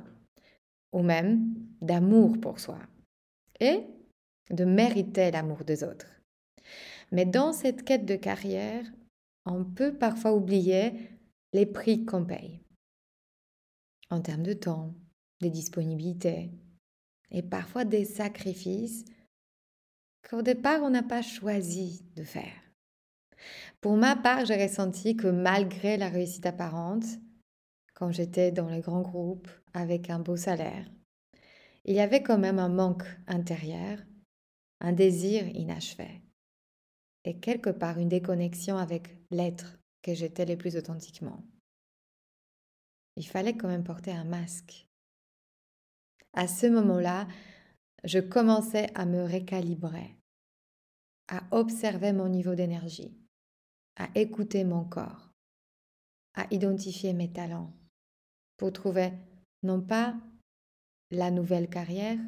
ou 0.91 1.02
même 1.02 1.55
d'amour 1.81 2.41
pour 2.41 2.59
soi 2.59 2.81
et 3.62 3.87
de 4.50 4.64
mériter 4.64 5.31
l'amour 5.31 5.64
des 5.64 5.85
autres. 5.85 6.21
Mais 7.12 7.25
dans 7.25 7.52
cette 7.52 7.85
quête 7.85 8.04
de 8.04 8.16
carrière, 8.16 8.85
on 9.47 9.64
peut 9.64 9.97
parfois 9.97 10.35
oublier 10.35 10.92
les 11.52 11.66
prix 11.66 12.04
qu'on 12.04 12.25
paye 12.25 12.61
en 14.11 14.21
termes 14.21 14.42
de 14.42 14.52
temps, 14.52 14.95
des 15.40 15.49
disponibilités 15.49 16.50
et 17.31 17.42
parfois 17.42 17.85
des 17.85 18.04
sacrifices 18.04 19.04
qu'au 20.28 20.42
départ 20.42 20.83
on 20.83 20.90
n'a 20.90 21.02
pas 21.02 21.23
choisi 21.23 22.04
de 22.14 22.23
faire. 22.23 22.61
Pour 23.81 23.97
ma 23.97 24.14
part, 24.14 24.45
j'ai 24.45 24.62
ressenti 24.62 25.16
que 25.16 25.26
malgré 25.26 25.97
la 25.97 26.09
réussite 26.09 26.47
apparente, 26.47 27.04
quand 27.95 28.12
j'étais 28.12 28.52
dans 28.52 28.69
les 28.69 28.81
grands 28.81 29.00
groupes 29.00 29.49
avec 29.73 30.11
un 30.11 30.19
beau 30.19 30.37
salaire, 30.37 30.87
il 31.85 31.95
y 31.95 32.01
avait 32.01 32.23
quand 32.23 32.39
même 32.39 32.59
un 32.59 32.69
manque 32.69 33.07
intérieur, 33.27 33.99
un 34.81 34.93
désir 34.93 35.47
inachevé, 35.49 36.23
et 37.25 37.39
quelque 37.39 37.71
part 37.71 37.99
une 37.99 38.09
déconnexion 38.09 38.77
avec 38.77 39.17
l'être 39.31 39.79
que 40.03 40.15
j'étais 40.15 40.47
le 40.47 40.57
plus 40.57 40.77
authentiquement. 40.77 41.45
Il 43.17 43.27
fallait 43.27 43.57
quand 43.57 43.69
même 43.69 43.85
porter 43.85 44.12
un 44.12 44.25
masque. 44.25 44.89
À 46.33 46.49
ce 46.49 46.67
moment-là, 46.67 47.29
je 48.05 48.19
commençais 48.19 48.91
à 48.95 49.05
me 49.05 49.23
récalibrer, 49.23 50.17
à 51.29 51.43
observer 51.51 52.12
mon 52.12 52.29
niveau 52.29 52.55
d'énergie, 52.55 53.17
à 53.97 54.09
écouter 54.15 54.65
mon 54.65 54.85
corps, 54.85 55.31
à 56.35 56.47
identifier 56.51 57.12
mes 57.12 57.33
talents 57.33 57.73
pour 58.57 58.73
trouver 58.73 59.12
non 59.62 59.81
pas 59.81 60.17
la 61.12 61.31
nouvelle 61.31 61.69
carrière, 61.69 62.19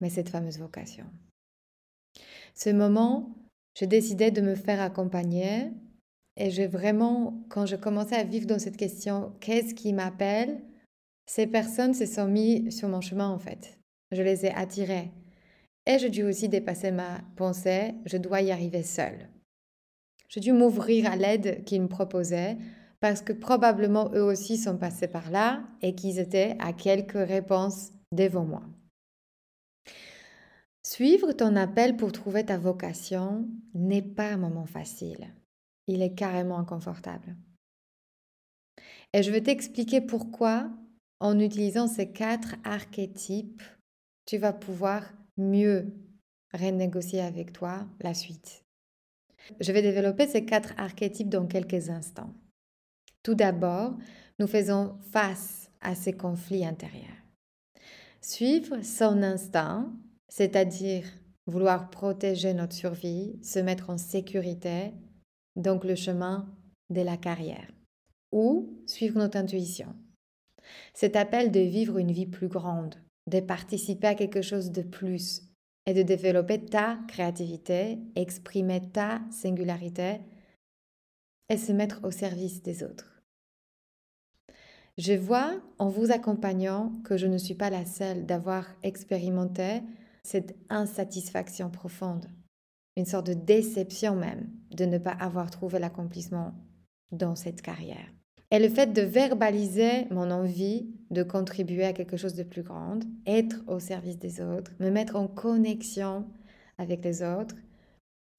mais 0.00 0.10
cette 0.10 0.28
fameuse 0.28 0.58
vocation. 0.58 1.06
Ce 2.54 2.70
moment, 2.70 3.34
je 3.78 3.84
décidais 3.84 4.30
de 4.30 4.40
me 4.40 4.54
faire 4.54 4.80
accompagner 4.80 5.70
et 6.36 6.50
j'ai 6.50 6.66
vraiment, 6.66 7.44
quand 7.48 7.66
je 7.66 7.76
commençais 7.76 8.16
à 8.16 8.24
vivre 8.24 8.46
dans 8.46 8.58
cette 8.58 8.76
question, 8.76 9.32
qu'est-ce 9.40 9.74
qui 9.74 9.92
m'appelle 9.92 10.60
Ces 11.26 11.46
personnes 11.46 11.94
se 11.94 12.06
sont 12.06 12.28
mises 12.28 12.76
sur 12.76 12.88
mon 12.88 13.00
chemin 13.00 13.28
en 13.28 13.38
fait. 13.38 13.78
Je 14.12 14.22
les 14.22 14.46
ai 14.46 14.50
attirées. 14.50 15.10
Et 15.86 15.98
j'ai 15.98 16.10
dû 16.10 16.22
aussi 16.22 16.48
dépasser 16.48 16.90
ma 16.90 17.20
pensée, 17.36 17.94
je 18.04 18.18
dois 18.18 18.42
y 18.42 18.50
arriver 18.50 18.82
seule. 18.82 19.28
J'ai 20.28 20.40
dû 20.40 20.52
m'ouvrir 20.52 21.10
à 21.10 21.16
l'aide 21.16 21.64
qu'ils 21.64 21.82
me 21.82 21.88
proposaient 21.88 22.58
parce 23.00 23.22
que 23.22 23.32
probablement 23.32 24.10
eux 24.14 24.22
aussi 24.22 24.56
sont 24.56 24.76
passés 24.76 25.08
par 25.08 25.30
là 25.30 25.62
et 25.82 25.94
qu'ils 25.94 26.18
étaient 26.18 26.56
à 26.58 26.72
quelques 26.72 27.12
réponses 27.12 27.92
devant 28.12 28.44
moi. 28.44 28.62
Suivre 30.82 31.32
ton 31.32 31.54
appel 31.56 31.96
pour 31.96 32.12
trouver 32.12 32.46
ta 32.46 32.56
vocation 32.56 33.46
n'est 33.74 34.02
pas 34.02 34.30
un 34.30 34.36
moment 34.38 34.66
facile. 34.66 35.34
Il 35.86 36.02
est 36.02 36.14
carrément 36.14 36.58
inconfortable. 36.58 37.36
Et 39.12 39.22
je 39.22 39.30
vais 39.30 39.42
t'expliquer 39.42 40.00
pourquoi, 40.00 40.70
en 41.20 41.38
utilisant 41.38 41.88
ces 41.88 42.10
quatre 42.10 42.56
archétypes, 42.64 43.62
tu 44.26 44.38
vas 44.38 44.52
pouvoir 44.52 45.04
mieux 45.36 45.94
renégocier 46.52 47.20
avec 47.20 47.52
toi 47.52 47.86
la 48.00 48.14
suite. 48.14 48.64
Je 49.60 49.72
vais 49.72 49.82
développer 49.82 50.26
ces 50.26 50.44
quatre 50.44 50.74
archétypes 50.76 51.28
dans 51.28 51.46
quelques 51.46 51.90
instants. 51.90 52.34
Tout 53.22 53.34
d'abord, 53.34 53.96
nous 54.38 54.46
faisons 54.46 54.96
face 55.10 55.70
à 55.80 55.94
ces 55.94 56.12
conflits 56.12 56.64
intérieurs. 56.64 57.04
Suivre 58.20 58.82
son 58.82 59.22
instinct, 59.22 59.92
c'est-à-dire 60.28 61.04
vouloir 61.46 61.90
protéger 61.90 62.52
notre 62.54 62.74
survie, 62.74 63.38
se 63.42 63.58
mettre 63.58 63.90
en 63.90 63.98
sécurité, 63.98 64.92
donc 65.56 65.84
le 65.84 65.94
chemin 65.94 66.46
de 66.90 67.00
la 67.00 67.16
carrière. 67.16 67.70
Ou 68.32 68.82
suivre 68.86 69.18
notre 69.18 69.38
intuition. 69.38 69.94
Cet 70.92 71.16
appel 71.16 71.50
de 71.50 71.60
vivre 71.60 71.98
une 71.98 72.12
vie 72.12 72.26
plus 72.26 72.48
grande, 72.48 72.96
de 73.30 73.40
participer 73.40 74.08
à 74.08 74.14
quelque 74.14 74.42
chose 74.42 74.70
de 74.70 74.82
plus, 74.82 75.48
et 75.88 75.94
de 75.94 76.02
développer 76.02 76.62
ta 76.62 76.98
créativité, 77.08 77.98
exprimer 78.14 78.90
ta 78.92 79.22
singularité 79.30 80.20
et 81.48 81.56
se 81.56 81.72
mettre 81.72 82.04
au 82.04 82.10
service 82.10 82.62
des 82.62 82.82
autres. 82.82 83.07
Je 84.98 85.12
vois 85.12 85.52
en 85.78 85.88
vous 85.88 86.10
accompagnant 86.10 86.90
que 87.04 87.16
je 87.16 87.28
ne 87.28 87.38
suis 87.38 87.54
pas 87.54 87.70
la 87.70 87.86
seule 87.86 88.26
d'avoir 88.26 88.66
expérimenté 88.82 89.80
cette 90.24 90.56
insatisfaction 90.70 91.70
profonde, 91.70 92.26
une 92.96 93.06
sorte 93.06 93.28
de 93.28 93.34
déception 93.34 94.16
même 94.16 94.50
de 94.72 94.84
ne 94.86 94.98
pas 94.98 95.12
avoir 95.12 95.52
trouvé 95.52 95.78
l'accomplissement 95.78 96.52
dans 97.12 97.36
cette 97.36 97.62
carrière. 97.62 98.12
Et 98.50 98.58
le 98.58 98.68
fait 98.68 98.92
de 98.92 99.02
verbaliser 99.02 100.06
mon 100.10 100.32
envie 100.32 100.90
de 101.10 101.22
contribuer 101.22 101.84
à 101.84 101.92
quelque 101.92 102.16
chose 102.16 102.34
de 102.34 102.42
plus 102.42 102.62
grand, 102.62 102.98
être 103.24 103.62
au 103.68 103.78
service 103.78 104.18
des 104.18 104.40
autres, 104.40 104.72
me 104.80 104.90
mettre 104.90 105.14
en 105.14 105.28
connexion 105.28 106.26
avec 106.76 107.04
les 107.04 107.22
autres, 107.22 107.54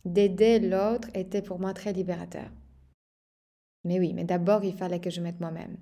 d'aider 0.03 0.59
l'autre 0.59 1.07
était 1.13 1.41
pour 1.41 1.59
moi 1.59 1.73
très 1.73 1.93
libérateur. 1.93 2.51
Mais 3.85 3.97
oui, 3.97 4.11
mais 4.13 4.25
d'abord, 4.25 4.65
il 4.65 4.73
fallait 4.73 4.99
que 4.99 5.09
je 5.09 5.21
mette 5.21 5.39
moi-même. 5.39 5.77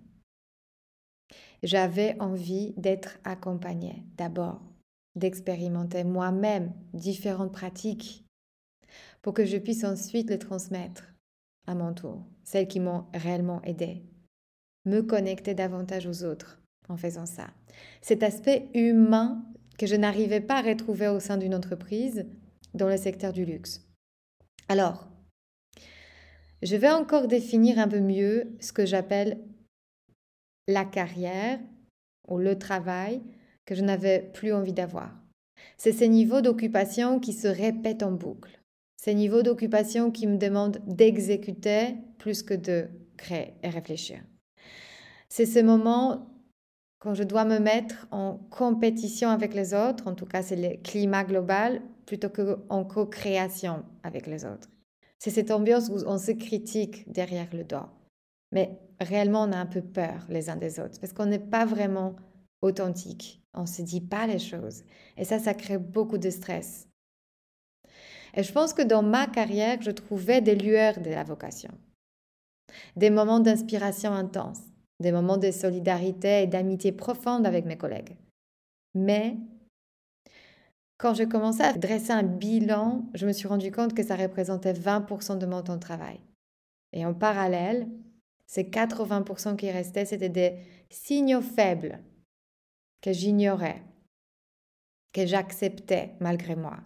J'avais 1.63 2.19
envie 2.19 2.73
d'être 2.77 3.17
accompagnée, 3.23 4.03
d'abord, 4.17 4.61
d'expérimenter 5.15 6.03
moi-même 6.03 6.73
différentes 6.93 7.51
pratiques 7.51 8.25
pour 9.21 9.33
que 9.33 9.45
je 9.45 9.57
puisse 9.57 9.83
ensuite 9.83 10.29
les 10.29 10.39
transmettre 10.39 11.13
à 11.65 11.75
mon 11.75 11.93
tour, 11.93 12.23
celles 12.43 12.67
qui 12.67 12.79
m'ont 12.79 13.05
réellement 13.13 13.61
aidée 13.63 14.03
me 14.87 15.01
connecter 15.01 15.53
davantage 15.53 16.07
aux 16.07 16.23
autres 16.23 16.61
en 16.89 16.97
faisant 16.97 17.25
ça. 17.25 17.47
Cet 18.01 18.23
aspect 18.23 18.69
humain 18.73 19.43
que 19.77 19.85
je 19.85 19.95
n'arrivais 19.95 20.41
pas 20.41 20.59
à 20.59 20.61
retrouver 20.61 21.07
au 21.09 21.19
sein 21.19 21.37
d'une 21.37 21.53
entreprise 21.53 22.25
dans 22.73 22.87
le 22.87 22.97
secteur 22.97 23.33
du 23.33 23.45
luxe. 23.45 23.85
Alors, 24.69 25.07
je 26.63 26.75
vais 26.75 26.89
encore 26.89 27.27
définir 27.27 27.77
un 27.77 27.87
peu 27.87 27.99
mieux 27.99 28.55
ce 28.59 28.71
que 28.71 28.85
j'appelle 28.85 29.39
la 30.67 30.85
carrière 30.85 31.59
ou 32.27 32.37
le 32.37 32.57
travail 32.57 33.21
que 33.65 33.75
je 33.75 33.83
n'avais 33.83 34.19
plus 34.33 34.53
envie 34.53 34.73
d'avoir. 34.73 35.11
C'est 35.77 35.91
ces 35.91 36.07
niveaux 36.07 36.41
d'occupation 36.41 37.19
qui 37.19 37.33
se 37.33 37.47
répètent 37.47 38.03
en 38.03 38.11
boucle. 38.11 38.59
Ces 38.97 39.13
niveaux 39.13 39.43
d'occupation 39.43 40.11
qui 40.11 40.27
me 40.27 40.37
demandent 40.37 40.81
d'exécuter 40.85 41.95
plus 42.17 42.43
que 42.43 42.53
de 42.53 42.87
créer 43.15 43.53
et 43.63 43.69
réfléchir. 43.69 44.19
C'est 45.29 45.45
ce 45.45 45.59
moment 45.59 46.27
quand 46.99 47.13
je 47.13 47.23
dois 47.23 47.45
me 47.45 47.59
mettre 47.59 48.07
en 48.11 48.37
compétition 48.49 49.29
avec 49.29 49.53
les 49.53 49.73
autres, 49.73 50.07
en 50.07 50.15
tout 50.15 50.25
cas 50.25 50.41
c'est 50.41 50.55
le 50.55 50.81
climat 50.81 51.23
global, 51.23 51.81
plutôt 52.05 52.29
qu'en 52.29 52.85
co-création 52.85 53.83
avec 54.03 54.25
les 54.25 54.45
autres. 54.45 54.69
C'est 55.19 55.29
cette 55.29 55.51
ambiance 55.51 55.89
où 55.89 55.97
on 56.07 56.17
se 56.17 56.31
critique 56.31 57.11
derrière 57.11 57.47
le 57.53 57.63
dos. 57.63 57.85
Mais 58.51 58.79
réellement, 58.99 59.43
on 59.43 59.51
a 59.51 59.57
un 59.57 59.65
peu 59.65 59.81
peur 59.81 60.25
les 60.29 60.49
uns 60.49 60.55
des 60.55 60.79
autres 60.79 60.99
parce 60.99 61.13
qu'on 61.13 61.25
n'est 61.25 61.39
pas 61.39 61.65
vraiment 61.65 62.15
authentique. 62.61 63.41
On 63.53 63.61
ne 63.61 63.67
se 63.67 63.81
dit 63.81 64.01
pas 64.01 64.27
les 64.27 64.39
choses. 64.39 64.83
Et 65.17 65.25
ça, 65.25 65.39
ça 65.39 65.53
crée 65.53 65.77
beaucoup 65.77 66.17
de 66.17 66.29
stress. 66.29 66.87
Et 68.33 68.43
je 68.43 68.51
pense 68.51 68.73
que 68.73 68.81
dans 68.81 69.03
ma 69.03 69.25
carrière, 69.27 69.81
je 69.81 69.91
trouvais 69.91 70.41
des 70.41 70.55
lueurs 70.55 70.99
de 70.99 71.09
la 71.09 71.23
vocation, 71.23 71.71
des 72.95 73.09
moments 73.09 73.39
d'inspiration 73.39 74.11
intense, 74.11 74.61
des 74.99 75.11
moments 75.11 75.37
de 75.37 75.51
solidarité 75.51 76.43
et 76.43 76.47
d'amitié 76.47 76.91
profonde 76.91 77.47
avec 77.47 77.65
mes 77.65 77.77
collègues. 77.77 78.15
Mais 78.93 79.37
quand 80.97 81.13
j'ai 81.13 81.27
commencé 81.27 81.61
à 81.61 81.73
dresser 81.73 82.11
un 82.11 82.23
bilan, 82.23 83.05
je 83.13 83.27
me 83.27 83.31
suis 83.31 83.47
rendu 83.47 83.71
compte 83.71 83.93
que 83.93 84.03
ça 84.03 84.15
représentait 84.15 84.73
20% 84.73 85.37
de 85.37 85.45
mon 85.45 85.61
temps 85.61 85.75
de 85.75 85.79
travail. 85.79 86.19
Et 86.93 87.05
en 87.05 87.13
parallèle, 87.13 87.87
ces 88.47 88.63
80% 88.63 89.57
qui 89.57 89.69
restaient, 89.69 90.05
c'était 90.05 90.29
des 90.29 90.55
signaux 90.89 91.41
faibles 91.41 91.99
que 93.01 93.11
j'ignorais, 93.11 93.83
que 95.13 95.25
j'acceptais 95.25 96.15
malgré 96.19 96.55
moi. 96.55 96.77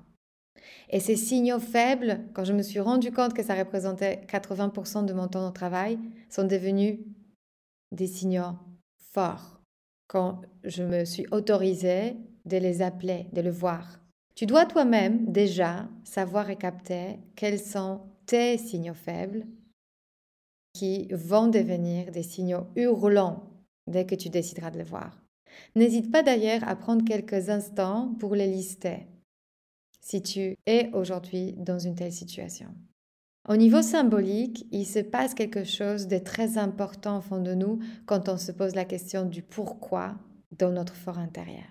Et 0.90 1.00
ces 1.00 1.16
signaux 1.16 1.60
faibles, 1.60 2.20
quand 2.34 2.44
je 2.44 2.54
me 2.54 2.64
suis 2.64 2.80
rendu 2.80 3.12
compte 3.12 3.34
que 3.34 3.44
ça 3.44 3.56
représentait 3.56 4.22
80% 4.28 5.06
de 5.06 5.14
mon 5.14 5.28
temps 5.28 5.48
de 5.48 5.54
travail, 5.54 5.98
sont 6.30 6.44
devenus 6.44 7.00
des 7.92 8.08
signaux 8.08 8.58
forts 9.14 9.62
quand 10.08 10.42
je 10.64 10.84
me 10.84 11.06
suis 11.06 11.26
autorisée 11.32 12.18
de 12.46 12.58
les 12.58 12.82
appeler, 12.82 13.28
de 13.34 13.42
le 13.42 13.52
voir. 13.52 14.00
Tu 14.36 14.46
dois 14.46 14.66
toi-même 14.66 15.32
déjà 15.32 15.88
savoir 16.04 16.50
et 16.50 16.56
capter 16.56 17.20
quels 17.36 17.60
sont 17.60 18.02
tes 18.26 18.58
signaux 18.58 18.94
faibles 18.94 19.46
qui 20.74 21.08
vont 21.12 21.48
devenir 21.48 22.12
des 22.12 22.24
signaux 22.24 22.68
hurlants 22.76 23.44
dès 23.88 24.06
que 24.06 24.16
tu 24.16 24.30
décideras 24.30 24.72
de 24.72 24.80
le 24.80 24.84
voir. 24.84 25.22
N'hésite 25.76 26.12
pas 26.12 26.24
d'ailleurs 26.24 26.68
à 26.68 26.76
prendre 26.76 27.04
quelques 27.04 27.50
instants 27.50 28.16
pour 28.20 28.36
les 28.36 28.48
lister 28.48 29.08
si 30.02 30.22
tu 30.22 30.56
es 30.66 30.90
aujourd'hui 30.94 31.54
dans 31.58 31.80
une 31.80 31.96
telle 31.96 32.14
situation. 32.14 32.70
Au 33.48 33.56
niveau 33.56 33.82
symbolique, 33.82 34.68
il 34.72 34.86
se 34.86 35.00
passe 35.00 35.34
quelque 35.34 35.64
chose 35.64 36.08
de 36.08 36.18
très 36.18 36.58
important 36.58 37.20
au 37.20 37.22
fond 37.22 37.42
de 37.42 37.54
nous 37.54 37.80
quand 38.06 38.30
on 38.30 38.38
se 38.38 38.52
pose 38.52 38.76
la 38.76 38.86
question 38.86 39.26
du 39.26 39.42
pourquoi 39.42 40.16
dans 40.58 40.72
notre 40.72 40.96
fort 40.96 41.18
intérieur. 41.18 41.66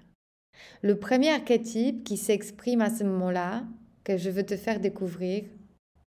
Le 0.82 0.98
premier 0.98 1.30
archétype 1.30 2.04
qui 2.04 2.16
s'exprime 2.16 2.80
à 2.80 2.90
ce 2.90 3.04
moment-là, 3.04 3.64
que 4.04 4.16
je 4.16 4.30
veux 4.30 4.44
te 4.44 4.56
faire 4.56 4.80
découvrir 4.80 5.44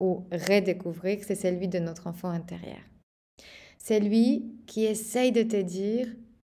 ou 0.02 0.26
redécouvrir, 0.32 1.22
c'est 1.22 1.36
celui 1.36 1.68
de 1.68 1.78
notre 1.78 2.08
enfant 2.08 2.28
intérieur. 2.28 2.82
C'est 3.78 4.00
lui 4.00 4.52
qui 4.66 4.84
essaye 4.84 5.30
de 5.30 5.44
te 5.44 5.62
dire, 5.62 6.08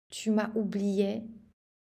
tu 0.09 0.31
m'as 0.31 0.51
oublié, 0.55 1.25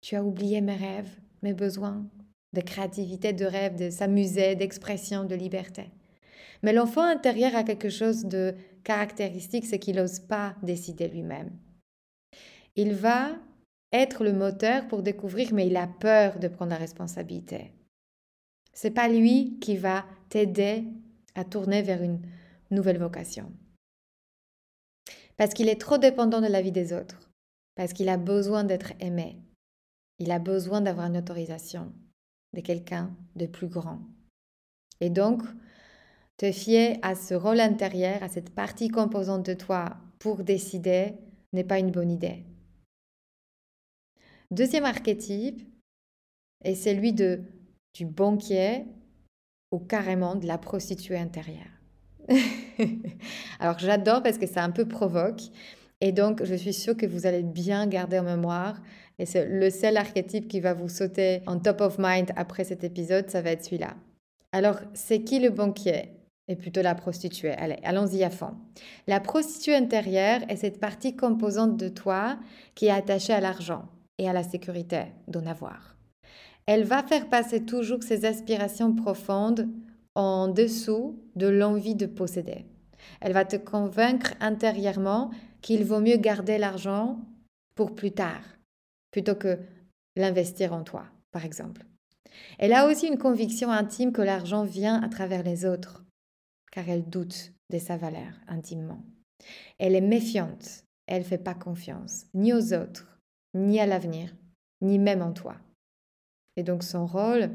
tu 0.01 0.17
as 0.17 0.25
oublié 0.25 0.61
mes 0.61 0.75
rêves, 0.75 1.17
mes 1.43 1.55
besoins 1.55 2.05
de 2.53 2.61
créativité, 2.61 3.33
de 3.33 3.45
rêve, 3.45 3.77
de 3.77 3.88
s'amuser, 3.88 4.57
d'expression, 4.57 5.25
de 5.25 5.37
liberté. 5.37 5.85
Mais 6.64 6.73
l'enfant 6.73 7.03
intérieur 7.03 7.55
a 7.55 7.62
quelque 7.62 7.88
chose 7.88 8.25
de 8.25 8.55
caractéristique, 8.83 9.67
c'est 9.67 9.79
qu'il 9.79 9.97
n'ose 9.97 10.19
pas 10.19 10.57
décider 10.62 11.07
lui-même. 11.07 11.51
Il 12.75 12.95
va 12.95 13.37
être 13.93 14.25
le 14.25 14.33
moteur 14.33 14.88
pour 14.88 15.05
découvrir, 15.05 15.55
mais 15.55 15.69
il 15.69 15.77
a 15.77 15.87
peur 15.87 16.40
de 16.40 16.49
prendre 16.49 16.73
la 16.73 16.79
responsabilité. 16.79 17.71
C'est 18.73 18.90
pas 18.90 19.09
lui 19.09 19.59
qui 19.61 19.77
va 19.77 20.05
t'aider 20.29 20.85
à 21.35 21.44
tourner 21.44 21.83
vers 21.83 22.03
une 22.03 22.20
nouvelle 22.70 22.99
vocation. 22.99 23.53
Parce 25.37 25.53
qu'il 25.53 25.68
est 25.68 25.81
trop 25.81 25.99
dépendant 25.99 26.40
de 26.40 26.47
la 26.47 26.62
vie 26.62 26.73
des 26.73 26.92
autres. 26.92 27.31
Parce 27.75 27.92
qu'il 27.92 28.09
a 28.09 28.16
besoin 28.16 28.64
d'être 28.64 28.92
aimé. 29.01 29.40
Il 30.18 30.31
a 30.31 30.38
besoin 30.38 30.81
d'avoir 30.81 31.07
une 31.07 31.16
autorisation 31.16 31.92
de 32.53 32.61
quelqu'un 32.61 33.16
de 33.35 33.47
plus 33.47 33.66
grand. 33.66 34.01
Et 35.01 35.11
donc, 35.11 35.42
te 36.37 36.53
fier 36.53 36.99
à 37.03 37.14
ce 37.14 37.35
rôle 37.35 37.61
intérieur, 37.61 38.23
à 38.23 38.29
cette 38.29 38.55
partie 38.55 38.88
composante 38.88 39.44
de 39.47 39.55
toi 39.55 39.97
pour 40.18 40.44
décider 40.44 41.14
n'est 41.53 41.64
pas 41.64 41.79
une 41.79 41.90
bonne 41.90 42.11
idée. 42.11 42.44
Deuxième 44.51 44.85
archétype 44.85 45.62
est 46.62 46.75
celui 46.75 47.12
de, 47.12 47.42
du 47.94 48.07
banquier 48.07 48.85
ou 49.75 49.81
carrément 49.81 50.37
de 50.37 50.47
la 50.47 50.57
prostituée 50.57 51.19
intérieure. 51.19 51.67
Alors 53.59 53.79
j'adore 53.81 54.23
parce 54.23 54.39
que 54.39 54.47
ça 54.47 54.63
un 54.63 54.71
peu 54.71 54.87
provoque. 54.87 55.43
Et 56.01 56.13
donc, 56.13 56.45
je 56.45 56.55
suis 56.55 56.73
sûre 56.73 56.97
que 56.97 57.07
vous 57.07 57.27
allez 57.27 57.43
bien 57.43 57.87
garder 57.87 58.19
en 58.21 58.23
mémoire. 58.25 58.81
Et 59.19 59.27
c'est 59.27 59.47
le 59.47 59.71
seul 59.71 59.97
archétype 59.97 60.47
qui 60.49 60.61
va 60.61 60.75
vous 60.75 60.89
sauter 60.89 61.43
en 61.47 61.59
top 61.59 61.81
of 61.81 61.97
mind 61.99 62.31
après 62.37 62.63
cet 62.63 62.85
épisode, 62.85 63.31
ça 63.31 63.43
va 63.43 63.51
être 63.51 63.65
celui-là. 63.65 63.95
Alors, 64.53 64.77
c'est 64.93 65.23
qui 65.23 65.41
le 65.41 65.51
banquier? 65.51 66.11
Et 66.47 66.57
plutôt 66.57 66.83
la 66.83 66.95
prostituée. 66.95 67.53
Allez, 67.53 67.79
allons-y 67.85 68.23
à 68.23 68.31
fond. 68.31 68.55
La 69.07 69.19
prostituée 69.19 69.75
intérieure 69.75 70.41
est 70.49 70.57
cette 70.57 70.79
partie 70.79 71.17
composante 71.17 71.79
de 71.79 71.89
toi 71.89 72.39
qui 72.75 72.87
est 72.87 72.91
attachée 72.91 73.33
à 73.33 73.41
l'argent 73.41 73.87
et 74.19 74.29
à 74.29 74.35
la 74.35 74.43
sécurité 74.43 75.05
d'en 75.27 75.47
avoir. 75.47 75.94
Elle 76.66 76.85
va 76.85 77.03
faire 77.03 77.29
passer 77.29 77.64
toujours 77.64 78.03
ses 78.03 78.24
aspirations 78.24 78.94
profondes 78.94 79.68
en 80.14 80.48
dessous 80.48 81.18
de 81.37 81.46
l'envie 81.46 81.94
de 81.94 82.07
posséder. 82.07 82.64
Elle 83.20 83.33
va 83.33 83.44
te 83.44 83.57
convaincre 83.57 84.35
intérieurement 84.40 85.31
qu'il 85.61 85.85
vaut 85.85 86.00
mieux 86.00 86.16
garder 86.16 86.57
l'argent 86.57 87.18
pour 87.74 87.94
plus 87.94 88.12
tard, 88.12 88.42
plutôt 89.11 89.35
que 89.35 89.59
l'investir 90.16 90.72
en 90.72 90.85
toi, 90.85 91.05
par 91.33 91.44
exemple. 91.44 91.83
Elle 92.59 92.72
a 92.72 92.87
aussi 92.87 93.07
une 93.07 93.18
conviction 93.18 93.70
intime 93.70 94.12
que 94.12 94.22
l'argent 94.22 94.64
vient 94.64 95.03
à 95.03 95.09
travers 95.09 95.42
les 95.42 95.66
autres, 95.66 96.05
car 96.72 96.88
elle 96.88 97.09
doute 97.09 97.53
de 97.70 97.79
sa 97.79 97.96
valeur 97.96 98.33
intimement. 98.48 99.05
Elle 99.79 99.94
est 99.94 100.00
méfiante, 100.00 100.85
elle 101.07 101.22
ne 101.22 101.27
fait 101.27 101.38
pas 101.38 101.55
confiance, 101.55 102.27
ni 102.35 102.53
aux 102.53 102.72
autres, 102.72 103.18
ni 103.55 103.81
à 103.81 103.87
l'avenir, 103.87 104.35
ni 104.81 104.98
même 104.98 105.22
en 105.22 105.33
toi. 105.33 105.57
Et 106.57 106.62
donc 106.62 106.83
son 106.83 107.07
rôle 107.07 107.51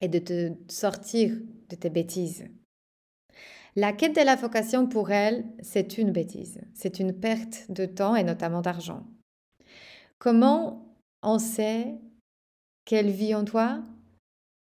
est 0.00 0.08
de 0.08 0.18
te 0.18 0.52
sortir 0.68 1.36
de 1.68 1.76
tes 1.76 1.90
bêtises. 1.90 2.44
La 3.74 3.92
quête 3.92 4.14
de 4.14 4.20
la 4.20 4.36
vocation 4.36 4.86
pour 4.86 5.10
elle, 5.10 5.46
c'est 5.62 5.96
une 5.96 6.12
bêtise, 6.12 6.60
c'est 6.74 7.00
une 7.00 7.18
perte 7.18 7.70
de 7.70 7.86
temps 7.86 8.14
et 8.14 8.24
notamment 8.24 8.60
d'argent. 8.60 9.06
Comment 10.18 10.94
on 11.22 11.38
sait 11.38 11.98
qu'elle 12.84 13.10
vit 13.10 13.34
en 13.34 13.44
toi? 13.44 13.82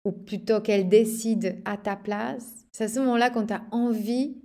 Ou 0.05 0.11
plutôt 0.11 0.61
qu'elle 0.61 0.87
décide 0.87 1.61
à 1.65 1.77
ta 1.77 1.95
place? 1.95 2.65
C'est 2.71 2.85
à 2.85 2.87
ce 2.87 2.99
moment-là 2.99 3.29
quand 3.29 3.47
tu 3.47 3.53
as 3.53 3.65
envie 3.71 4.37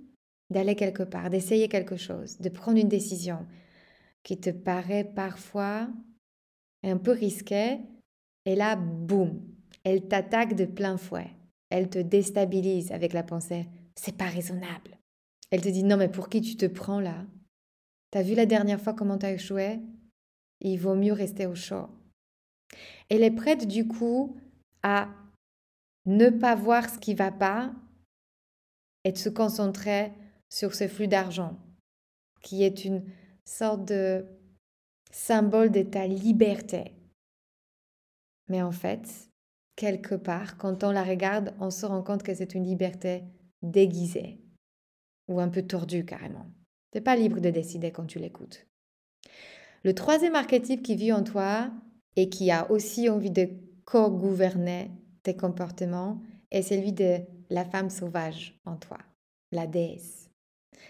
d'aller 0.49 0.75
quelque 0.75 1.03
part, 1.03 1.29
d'essayer 1.29 1.69
quelque 1.69 1.97
chose, 1.97 2.37
de 2.39 2.49
prendre 2.49 2.79
une 2.79 2.89
décision 2.89 3.45
qui 4.23 4.37
te 4.39 4.49
paraît 4.49 5.03
parfois 5.03 5.87
un 6.83 6.97
peu 6.97 7.11
risquée, 7.11 7.79
et 8.45 8.55
là, 8.55 8.75
boum, 8.75 9.41
elle 9.83 10.07
t'attaque 10.07 10.55
de 10.55 10.65
plein 10.65 10.97
fouet. 10.97 11.29
Elle 11.69 11.89
te 11.89 11.99
déstabilise 11.99 12.91
avec 12.91 13.13
la 13.13 13.23
pensée 13.23 13.67
c'est 13.99 14.15
pas 14.15 14.27
raisonnable. 14.27 14.97
Elle 15.51 15.61
te 15.61 15.67
dit 15.67 15.83
non 15.83 15.97
mais 15.97 16.09
pour 16.09 16.29
qui 16.29 16.41
tu 16.41 16.55
te 16.55 16.65
prends 16.65 17.01
là? 17.01 17.25
T'as 18.11 18.21
vu 18.21 18.33
la 18.33 18.45
dernière 18.45 18.79
fois 18.79 18.93
comment 18.93 19.17
t'as 19.17 19.33
échoué? 19.33 19.79
Il 20.61 20.77
vaut 20.77 20.95
mieux 20.95 21.13
rester 21.13 21.45
au 21.45 21.55
chaud. 21.55 21.87
Elle 23.09 23.23
est 23.23 23.31
prête 23.31 23.67
du 23.67 23.87
coup 23.87 24.37
à 24.83 25.09
ne 26.05 26.29
pas 26.29 26.55
voir 26.55 26.89
ce 26.89 26.97
qui 26.97 27.13
va 27.13 27.31
pas 27.31 27.73
et 29.03 29.11
de 29.11 29.17
se 29.17 29.29
concentrer 29.29 30.13
sur 30.49 30.73
ce 30.73 30.87
flux 30.87 31.07
d'argent 31.07 31.57
qui 32.41 32.63
est 32.63 32.85
une 32.85 33.03
sorte 33.43 33.85
de 33.85 34.25
symbole 35.11 35.71
de 35.71 35.81
ta 35.81 36.07
liberté. 36.07 36.93
Mais 38.49 38.61
en 38.61 38.71
fait, 38.71 39.29
quelque 39.75 40.15
part, 40.15 40.57
quand 40.57 40.83
on 40.83 40.91
la 40.91 41.03
regarde, 41.03 41.53
on 41.59 41.69
se 41.69 41.85
rend 41.85 42.03
compte 42.03 42.23
que 42.23 42.33
c'est 42.33 42.55
une 42.55 42.65
liberté 42.65 43.23
déguisée 43.61 44.41
ou 45.27 45.39
un 45.39 45.47
peu 45.47 45.61
tordue 45.61 46.05
carrément. 46.05 46.47
Tu 46.91 46.97
n'es 46.97 47.01
pas 47.01 47.15
libre 47.15 47.39
de 47.39 47.49
décider 47.49 47.91
quand 47.91 48.05
tu 48.05 48.19
l'écoutes. 48.19 48.65
Le 49.83 49.93
troisième 49.93 50.35
archétype 50.35 50.81
qui 50.81 50.95
vit 50.95 51.13
en 51.13 51.23
toi 51.23 51.71
et 52.15 52.29
qui 52.29 52.51
a 52.51 52.69
aussi 52.71 53.07
envie 53.09 53.31
de 53.31 53.49
co-gouverner 53.85 54.91
tes 55.23 55.35
comportements 55.35 56.21
est 56.51 56.63
celui 56.63 56.91
de 56.91 57.19
la 57.49 57.63
femme 57.63 57.89
sauvage 57.89 58.59
en 58.65 58.75
toi, 58.75 58.97
la 59.51 59.67
déesse. 59.67 60.29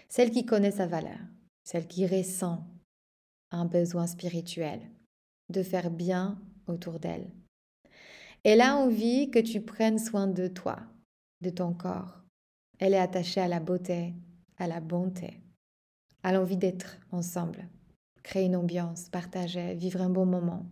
Celle 0.08 0.30
qui 0.30 0.44
connaît 0.44 0.70
sa 0.70 0.86
valeur, 0.86 1.18
celle 1.64 1.86
qui 1.86 2.06
ressent 2.06 2.66
un 3.50 3.64
besoin 3.64 4.06
spirituel 4.06 4.80
de 5.50 5.62
faire 5.62 5.90
bien 5.90 6.40
autour 6.66 6.98
d'elle. 6.98 7.30
Elle 8.42 8.62
a 8.62 8.76
envie 8.76 9.30
que 9.30 9.38
tu 9.38 9.60
prennes 9.60 9.98
soin 9.98 10.26
de 10.26 10.46
toi, 10.46 10.78
de 11.42 11.50
ton 11.50 11.74
corps. 11.74 12.22
Elle 12.78 12.94
est 12.94 12.98
attachée 12.98 13.40
à 13.40 13.48
la 13.48 13.60
beauté, 13.60 14.14
à 14.56 14.66
la 14.66 14.80
bonté, 14.80 15.42
à 16.22 16.32
l'envie 16.32 16.56
d'être 16.56 16.98
ensemble, 17.12 17.68
créer 18.22 18.46
une 18.46 18.56
ambiance, 18.56 19.10
partager, 19.10 19.74
vivre 19.74 20.00
un 20.00 20.08
bon 20.08 20.24
moment. 20.24 20.64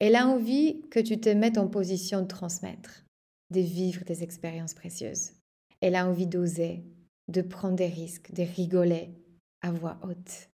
Elle 0.00 0.16
a 0.16 0.28
envie 0.28 0.82
que 0.90 1.00
tu 1.00 1.18
te 1.18 1.30
mettes 1.30 1.56
en 1.56 1.68
position 1.68 2.20
de 2.20 2.26
transmettre, 2.26 3.06
de 3.50 3.60
vivre 3.60 4.04
des 4.04 4.22
expériences 4.22 4.74
précieuses. 4.74 5.32
Elle 5.80 5.94
a 5.94 6.06
envie 6.06 6.26
d'oser, 6.26 6.84
de 7.28 7.40
prendre 7.40 7.76
des 7.76 7.86
risques, 7.86 8.34
de 8.34 8.42
rigoler 8.42 9.14
à 9.62 9.72
voix 9.72 9.98
haute. 10.02 10.50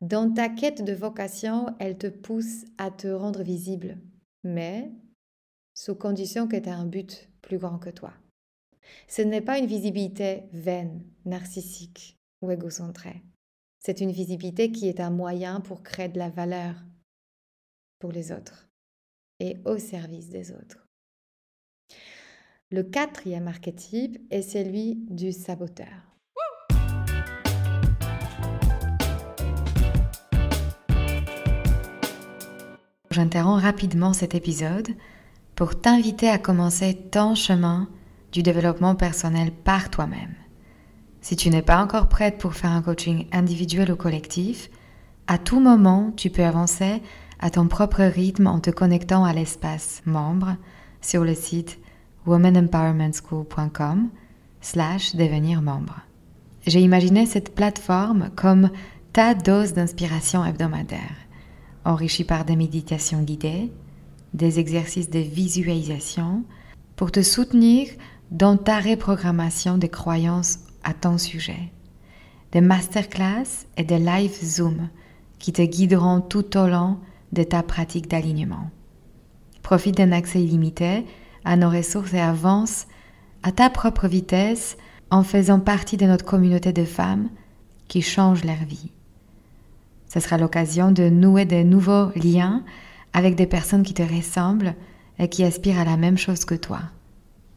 Dans 0.00 0.32
ta 0.32 0.48
quête 0.48 0.82
de 0.82 0.94
vocation, 0.94 1.66
elle 1.78 1.96
te 1.96 2.08
pousse 2.08 2.64
à 2.78 2.90
te 2.90 3.06
rendre 3.06 3.42
visible, 3.42 3.98
mais 4.44 4.90
sous 5.74 5.94
condition 5.94 6.48
que 6.48 6.56
tu 6.56 6.68
aies 6.68 6.72
un 6.72 6.86
but 6.86 7.28
plus 7.42 7.58
grand 7.58 7.78
que 7.78 7.90
toi. 7.90 8.12
Ce 9.08 9.22
n'est 9.22 9.40
pas 9.40 9.58
une 9.58 9.66
visibilité 9.66 10.44
vaine, 10.52 11.04
narcissique 11.24 12.18
ou 12.42 12.50
égocentrée. 12.50 13.22
C'est 13.78 14.00
une 14.00 14.12
visibilité 14.12 14.72
qui 14.72 14.88
est 14.88 15.00
un 15.00 15.10
moyen 15.10 15.60
pour 15.60 15.82
créer 15.82 16.08
de 16.08 16.18
la 16.18 16.28
valeur 16.28 16.74
pour 17.98 18.12
les 18.12 18.32
autres 18.32 18.68
et 19.38 19.56
au 19.64 19.78
service 19.78 20.28
des 20.28 20.52
autres. 20.52 20.86
Le 22.70 22.82
quatrième 22.82 23.48
archétype 23.48 24.18
est 24.30 24.42
celui 24.42 24.96
du 25.08 25.32
saboteur. 25.32 26.09
J'interromps 33.12 33.60
rapidement 33.60 34.12
cet 34.12 34.36
épisode 34.36 34.90
pour 35.56 35.80
t'inviter 35.80 36.28
à 36.28 36.38
commencer 36.38 36.94
ton 37.10 37.34
chemin 37.34 37.88
du 38.30 38.44
développement 38.44 38.94
personnel 38.94 39.50
par 39.50 39.90
toi-même. 39.90 40.36
Si 41.20 41.34
tu 41.34 41.50
n'es 41.50 41.60
pas 41.60 41.82
encore 41.82 42.08
prête 42.08 42.38
pour 42.38 42.54
faire 42.54 42.70
un 42.70 42.82
coaching 42.82 43.26
individuel 43.32 43.90
ou 43.90 43.96
collectif, 43.96 44.70
à 45.26 45.38
tout 45.38 45.58
moment, 45.58 46.12
tu 46.16 46.30
peux 46.30 46.44
avancer 46.44 47.02
à 47.40 47.50
ton 47.50 47.66
propre 47.66 48.04
rythme 48.04 48.46
en 48.46 48.60
te 48.60 48.70
connectant 48.70 49.24
à 49.24 49.32
l'espace 49.32 50.02
membre 50.06 50.54
sur 51.00 51.24
le 51.24 51.34
site 51.34 51.80
womanempowermentschool.com 52.26 54.08
slash 54.60 55.16
devenir 55.16 55.62
membre. 55.62 55.98
J'ai 56.64 56.80
imaginé 56.80 57.26
cette 57.26 57.56
plateforme 57.56 58.30
comme 58.36 58.70
ta 59.12 59.34
dose 59.34 59.72
d'inspiration 59.72 60.44
hebdomadaire 60.44 61.16
enrichi 61.84 62.24
par 62.24 62.44
des 62.44 62.56
méditations 62.56 63.22
guidées, 63.22 63.70
des 64.34 64.58
exercices 64.58 65.10
de 65.10 65.18
visualisation 65.18 66.44
pour 66.96 67.10
te 67.10 67.22
soutenir 67.22 67.88
dans 68.30 68.56
ta 68.56 68.78
reprogrammation 68.80 69.78
des 69.78 69.88
croyances 69.88 70.60
à 70.84 70.94
ton 70.94 71.18
sujet, 71.18 71.72
des 72.52 72.60
masterclass 72.60 73.66
et 73.76 73.84
des 73.84 73.98
live 73.98 74.38
Zoom 74.42 74.88
qui 75.38 75.52
te 75.52 75.62
guideront 75.62 76.20
tout 76.20 76.56
au 76.56 76.66
long 76.66 76.98
de 77.32 77.42
ta 77.42 77.62
pratique 77.62 78.08
d'alignement. 78.08 78.70
Profite 79.62 79.96
d'un 79.96 80.12
accès 80.12 80.42
illimité 80.42 81.04
à 81.44 81.56
nos 81.56 81.70
ressources 81.70 82.14
et 82.14 82.20
avance 82.20 82.86
à 83.42 83.52
ta 83.52 83.70
propre 83.70 84.06
vitesse 84.06 84.76
en 85.10 85.22
faisant 85.22 85.60
partie 85.60 85.96
de 85.96 86.06
notre 86.06 86.24
communauté 86.24 86.72
de 86.72 86.84
femmes 86.84 87.28
qui 87.88 88.02
changent 88.02 88.44
leur 88.44 88.64
vie. 88.64 88.92
Ce 90.12 90.18
sera 90.18 90.36
l'occasion 90.38 90.90
de 90.90 91.08
nouer 91.08 91.44
de 91.44 91.62
nouveaux 91.62 92.10
liens 92.16 92.64
avec 93.12 93.36
des 93.36 93.46
personnes 93.46 93.84
qui 93.84 93.94
te 93.94 94.02
ressemblent 94.02 94.74
et 95.18 95.28
qui 95.28 95.44
aspirent 95.44 95.78
à 95.78 95.84
la 95.84 95.96
même 95.96 96.18
chose 96.18 96.44
que 96.44 96.56
toi. 96.56 96.80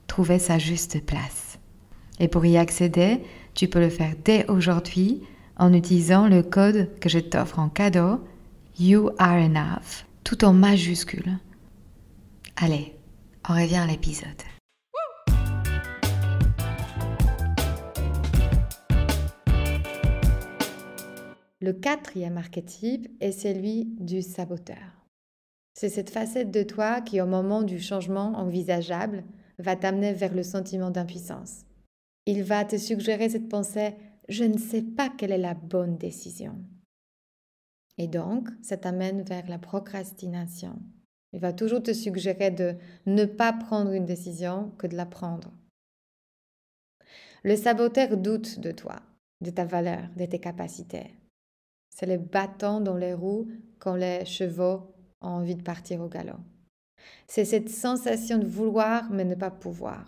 Trouver 0.07 0.37
sa 0.37 0.59
juste 0.59 1.03
place. 1.03 1.57
Et 2.19 2.27
pour 2.27 2.45
y 2.45 2.57
accéder, 2.57 3.21
tu 3.55 3.67
peux 3.67 3.79
le 3.79 3.89
faire 3.89 4.13
dès 4.23 4.45
aujourd'hui 4.49 5.23
en 5.57 5.73
utilisant 5.73 6.27
le 6.27 6.43
code 6.43 6.89
que 6.99 7.09
je 7.09 7.19
t'offre 7.19 7.57
en 7.57 7.69
cadeau, 7.69 8.23
You 8.79 9.09
Are 9.17 9.37
Enough, 9.37 10.05
tout 10.23 10.45
en 10.45 10.53
majuscule. 10.53 11.39
Allez, 12.55 12.93
on 13.49 13.53
revient 13.53 13.77
à 13.77 13.87
l'épisode. 13.87 14.29
Le 21.63 21.71
quatrième 21.71 22.37
archétype 22.37 23.07
est 23.21 23.31
celui 23.31 23.85
du 23.97 24.21
saboteur. 24.21 25.07
C'est 25.73 25.87
cette 25.87 26.09
facette 26.09 26.51
de 26.51 26.61
toi 26.61 26.99
qui, 26.99 27.21
au 27.21 27.25
moment 27.25 27.63
du 27.63 27.79
changement 27.79 28.33
envisageable, 28.33 29.23
va 29.59 29.77
t'amener 29.77 30.11
vers 30.11 30.33
le 30.33 30.43
sentiment 30.43 30.91
d'impuissance. 30.91 31.61
Il 32.25 32.43
va 32.43 32.65
te 32.65 32.75
suggérer 32.75 33.29
cette 33.29 33.47
pensée 33.47 33.95
je 34.27 34.43
ne 34.43 34.57
sais 34.57 34.81
pas 34.81 35.07
quelle 35.07 35.31
est 35.31 35.37
la 35.37 35.53
bonne 35.53 35.97
décision. 35.97 36.57
Et 37.97 38.09
donc, 38.09 38.49
ça 38.61 38.75
t'amène 38.75 39.21
vers 39.21 39.47
la 39.47 39.57
procrastination. 39.57 40.77
Il 41.31 41.39
va 41.39 41.53
toujours 41.53 41.81
te 41.81 41.93
suggérer 41.93 42.51
de 42.51 42.75
ne 43.05 43.23
pas 43.23 43.53
prendre 43.53 43.93
une 43.93 44.05
décision 44.05 44.71
que 44.77 44.87
de 44.87 44.97
la 44.97 45.05
prendre. 45.05 45.53
Le 47.45 47.55
saboteur 47.55 48.17
doute 48.17 48.59
de 48.59 48.71
toi, 48.71 49.01
de 49.39 49.49
ta 49.49 49.63
valeur, 49.63 50.09
de 50.17 50.25
tes 50.25 50.39
capacités. 50.39 51.13
C'est 51.93 52.07
le 52.07 52.17
bâton 52.17 52.81
dans 52.81 52.97
les 52.97 53.13
roues 53.13 53.47
quand 53.77 53.95
les 53.95 54.25
chevaux 54.25 54.95
ont 55.21 55.27
envie 55.27 55.55
de 55.55 55.61
partir 55.61 56.01
au 56.01 56.07
galop. 56.07 56.39
C'est 57.27 57.45
cette 57.45 57.69
sensation 57.69 58.39
de 58.39 58.47
vouloir 58.47 59.11
mais 59.11 59.25
ne 59.25 59.35
pas 59.35 59.51
pouvoir. 59.51 60.05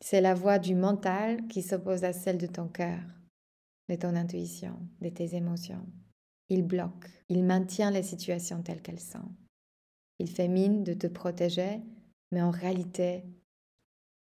C'est 0.00 0.20
la 0.20 0.34
voix 0.34 0.58
du 0.58 0.74
mental 0.74 1.46
qui 1.46 1.62
s'oppose 1.62 2.04
à 2.04 2.12
celle 2.12 2.38
de 2.38 2.46
ton 2.46 2.68
cœur, 2.68 3.00
de 3.88 3.94
ton 3.94 4.14
intuition, 4.14 4.78
de 5.00 5.08
tes 5.08 5.34
émotions. 5.34 5.86
Il 6.48 6.62
bloque, 6.62 7.08
il 7.28 7.44
maintient 7.44 7.90
les 7.90 8.02
situations 8.02 8.62
telles 8.62 8.82
qu'elles 8.82 9.00
sont. 9.00 9.30
Il 10.18 10.28
fait 10.28 10.48
mine 10.48 10.84
de 10.84 10.92
te 10.92 11.06
protéger, 11.06 11.80
mais 12.32 12.42
en 12.42 12.50
réalité, 12.50 13.24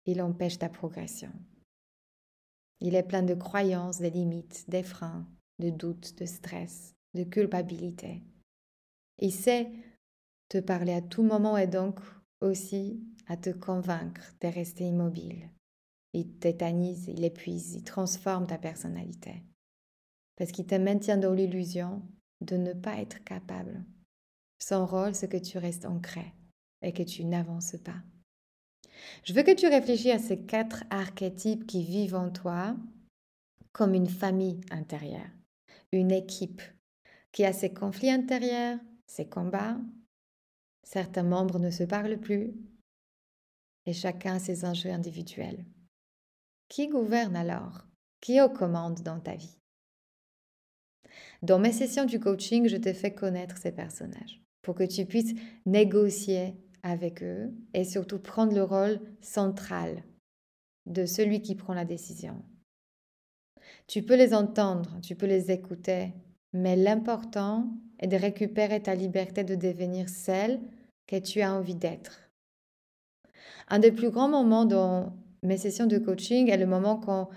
il 0.06 0.22
empêche 0.22 0.60
ta 0.60 0.70
progression. 0.70 1.32
Il 2.80 2.96
est 2.96 3.04
plein 3.04 3.24
de 3.24 3.34
croyances, 3.34 4.00
de 4.00 4.08
limites, 4.08 4.70
des 4.70 4.84
freins, 4.84 5.28
de 5.62 5.70
doutes, 5.70 6.18
de 6.18 6.26
stress, 6.26 6.94
de 7.14 7.24
culpabilité. 7.24 8.22
Il 9.20 9.32
sait 9.32 9.72
te 10.50 10.58
parler 10.58 10.92
à 10.92 11.02
tout 11.02 11.24
moment 11.24 11.58
et 11.58 11.68
donc 11.68 12.00
aussi 12.42 13.00
à 13.28 13.38
te 13.38 13.52
convaincre 13.52 14.34
de 14.42 14.48
rester 14.50 14.84
immobile. 14.84 15.50
Il 16.14 16.34
tétanise, 16.40 17.08
il 17.08 17.24
épuise, 17.24 17.76
il 17.76 17.84
transforme 17.84 18.48
ta 18.48 18.58
personnalité. 18.58 19.44
Parce 20.36 20.52
qu'il 20.52 20.66
te 20.66 20.76
maintient 20.76 21.18
dans 21.18 21.34
l'illusion 21.34 22.02
de 22.42 22.58
ne 22.58 22.74
pas 22.74 22.98
être 22.98 23.24
capable. 23.24 23.86
Son 24.60 24.86
rôle, 24.86 25.16
c'est 25.16 25.30
que 25.30 25.38
tu 25.38 25.58
restes 25.58 25.86
ancré 25.86 26.34
et 26.82 26.92
que 26.92 27.04
tu 27.04 27.24
n'avances 27.24 27.78
pas. 27.84 28.02
Je 29.24 29.34
veux 29.34 29.44
que 29.44 29.56
tu 29.56 29.68
réfléchisses 29.68 30.12
à 30.12 30.20
ces 30.20 30.40
quatre 30.40 30.84
archétypes 30.90 31.66
qui 31.66 31.84
vivent 31.84 32.16
en 32.16 32.30
toi 32.30 32.76
comme 33.72 33.94
une 33.94 34.10
famille 34.10 34.60
intérieure, 34.70 35.30
une 35.92 36.12
équipe 36.12 36.62
qui 37.32 37.46
a 37.46 37.54
ses 37.54 37.74
conflits 37.74 38.12
intérieurs, 38.12 38.80
ses 39.06 39.28
combats. 39.28 39.78
Certains 40.84 41.24
membres 41.24 41.60
ne 41.60 41.70
se 41.70 41.84
parlent 41.84 42.20
plus 42.20 42.54
et 43.86 43.94
chacun 43.94 44.36
a 44.36 44.40
ses 44.40 44.66
enjeux 44.66 44.92
individuels. 44.92 45.66
Qui 46.70 46.88
gouverne 46.88 47.36
alors? 47.36 47.86
Qui 48.22 48.38
est 48.38 48.42
aux 48.42 48.50
commandes 48.50 49.02
dans 49.02 49.20
ta 49.20 49.36
vie? 49.36 49.58
Dans 51.42 51.60
mes 51.60 51.72
sessions 51.72 52.06
du 52.06 52.20
coaching, 52.20 52.68
je 52.68 52.78
te 52.78 52.94
fais 52.94 53.14
connaître 53.14 53.58
ces 53.58 53.72
personnages 53.72 54.42
pour 54.62 54.76
que 54.76 54.84
tu 54.84 55.06
puisses 55.06 55.34
négocier 55.66 56.56
avec 56.84 57.24
eux 57.24 57.52
et 57.74 57.84
surtout 57.84 58.20
prendre 58.20 58.54
le 58.54 58.64
rôle 58.64 59.00
central 59.22 60.04
de 60.86 61.06
celui 61.06 61.42
qui 61.42 61.56
prend 61.56 61.74
la 61.74 61.86
décision. 61.86 62.44
Tu 63.92 64.04
peux 64.04 64.16
les 64.16 64.34
entendre, 64.34 65.02
tu 65.02 65.18
peux 65.18 65.26
les 65.26 65.52
écouter, 65.52 66.14
mais 66.54 66.78
l'important 66.78 67.68
est 68.00 68.08
de 68.08 68.16
récupérer 68.16 68.82
ta 68.82 68.96
liberté 68.96 69.44
de 69.44 69.56
devenir 69.56 70.08
celle 70.08 70.62
que 71.08 71.18
tu 71.18 71.42
as 71.42 71.54
envie 71.54 71.76
d'être. 71.76 72.22
Un 73.68 73.80
des 73.80 73.92
plus 73.92 74.10
grands 74.10 74.30
moments 74.30 74.64
dans 74.64 75.12
mes 75.44 75.58
sessions 75.58 75.88
de 75.88 75.98
coaching 75.98 76.50
est 76.50 76.56
le 76.56 76.68
moment 76.68 76.96
quand 76.96 77.28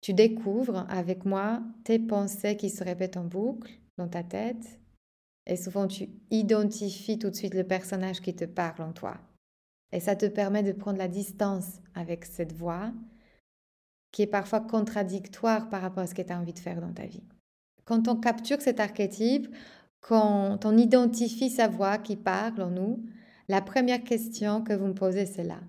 tu 0.00 0.12
découvres 0.12 0.86
avec 0.88 1.24
moi 1.24 1.62
tes 1.84 2.00
pensées 2.00 2.56
qui 2.56 2.68
se 2.68 2.82
répètent 2.82 3.16
en 3.16 3.24
boucle 3.24 3.70
dans 3.96 4.08
ta 4.08 4.24
tête 4.24 4.80
et 5.46 5.54
souvent, 5.56 5.86
tu 5.86 6.08
identifies 6.32 7.20
tout 7.20 7.30
de 7.30 7.36
suite 7.36 7.54
le 7.54 7.62
personnage 7.62 8.20
qui 8.20 8.34
te 8.34 8.44
parle 8.44 8.82
en 8.82 8.92
toi. 8.92 9.18
Et 9.92 10.00
ça 10.00 10.16
te 10.16 10.26
permet 10.26 10.64
de 10.64 10.72
prendre 10.72 10.98
la 10.98 11.06
distance 11.06 11.80
avec 11.94 12.24
cette 12.24 12.54
voix 12.54 12.90
qui 14.12 14.22
est 14.22 14.26
parfois 14.26 14.60
contradictoire 14.60 15.68
par 15.68 15.82
rapport 15.82 16.04
à 16.04 16.06
ce 16.06 16.14
que 16.14 16.22
tu 16.22 16.32
as 16.32 16.38
envie 16.38 16.52
de 16.52 16.58
faire 16.58 16.80
dans 16.80 16.92
ta 16.92 17.06
vie. 17.06 17.24
Quand 17.84 18.06
on 18.08 18.16
capture 18.16 18.60
cet 18.60 18.78
archétype, 18.78 19.48
quand 20.00 20.64
on 20.64 20.76
identifie 20.76 21.50
sa 21.50 21.68
voix 21.68 21.98
qui 21.98 22.16
parle 22.16 22.62
en 22.62 22.70
nous, 22.70 23.04
la 23.48 23.62
première 23.62 24.04
question 24.04 24.62
que 24.62 24.72
vous 24.72 24.86
me 24.86 24.94
posez, 24.94 25.26
c'est 25.26 25.44
là. 25.44 25.60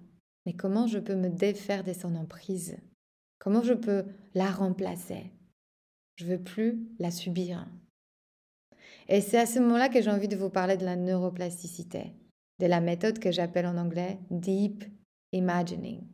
Mais 0.45 0.53
comment 0.53 0.87
je 0.87 0.99
peux 0.99 1.15
me 1.15 1.29
défaire 1.29 1.83
de 1.83 1.93
son 1.93 2.15
emprise? 2.15 2.77
Comment 3.39 3.63
je 3.63 3.73
peux 3.73 4.05
la 4.33 4.51
remplacer? 4.51 5.31
Je 6.15 6.25
veux 6.25 6.41
plus 6.41 6.87
la 6.99 7.11
subir. 7.11 7.65
Et 9.07 9.21
c'est 9.21 9.39
à 9.39 9.45
ce 9.45 9.59
moment-là 9.59 9.89
que 9.89 10.01
j'ai 10.01 10.11
envie 10.11 10.27
de 10.27 10.35
vous 10.35 10.49
parler 10.49 10.77
de 10.77 10.85
la 10.85 10.95
neuroplasticité, 10.95 12.13
de 12.59 12.65
la 12.65 12.81
méthode 12.81 13.19
que 13.19 13.31
j'appelle 13.31 13.65
en 13.65 13.77
anglais 13.77 14.19
Deep 14.29 14.83
Imagining. 15.31 16.12